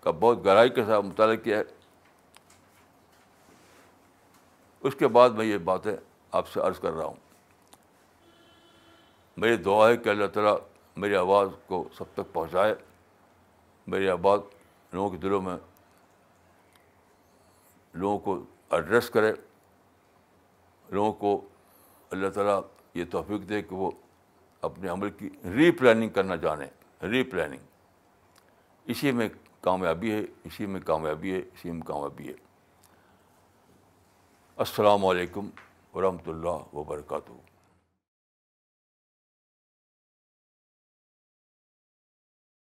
[0.00, 1.64] کا بہت گہرائی کے ساتھ مطالعہ کیا ہے۔
[4.80, 5.96] اس کے بعد میں یہ باتیں
[6.32, 7.16] آپ سے عرض کر رہا ہوں۔
[9.36, 10.56] میری دعا ہے کہ اللہ تعالیٰ
[10.96, 12.74] میری آواز کو سب تک پہنچائے۔
[13.88, 14.38] میری آباد
[14.92, 15.56] لوگوں کے دلوں میں
[17.94, 19.32] لوگوں کو ایڈریس کرے،
[20.88, 21.48] لوگوں کو
[22.10, 22.60] اللہ تعالیٰ
[22.94, 23.90] یہ توفیق دے کہ وہ
[24.60, 26.66] اپنے عمل کی ری پلاننگ کرنا جانے
[27.02, 27.60] ری پلاننگ
[28.84, 29.28] اسی میں
[29.60, 32.34] کامیابی ہے، اسی میں کامیابی ہے، اسی میں کامیابی ہے۔
[34.56, 35.50] السلام علیکم
[35.94, 37.47] ورحمۃ اللہ وبرکاتہ۔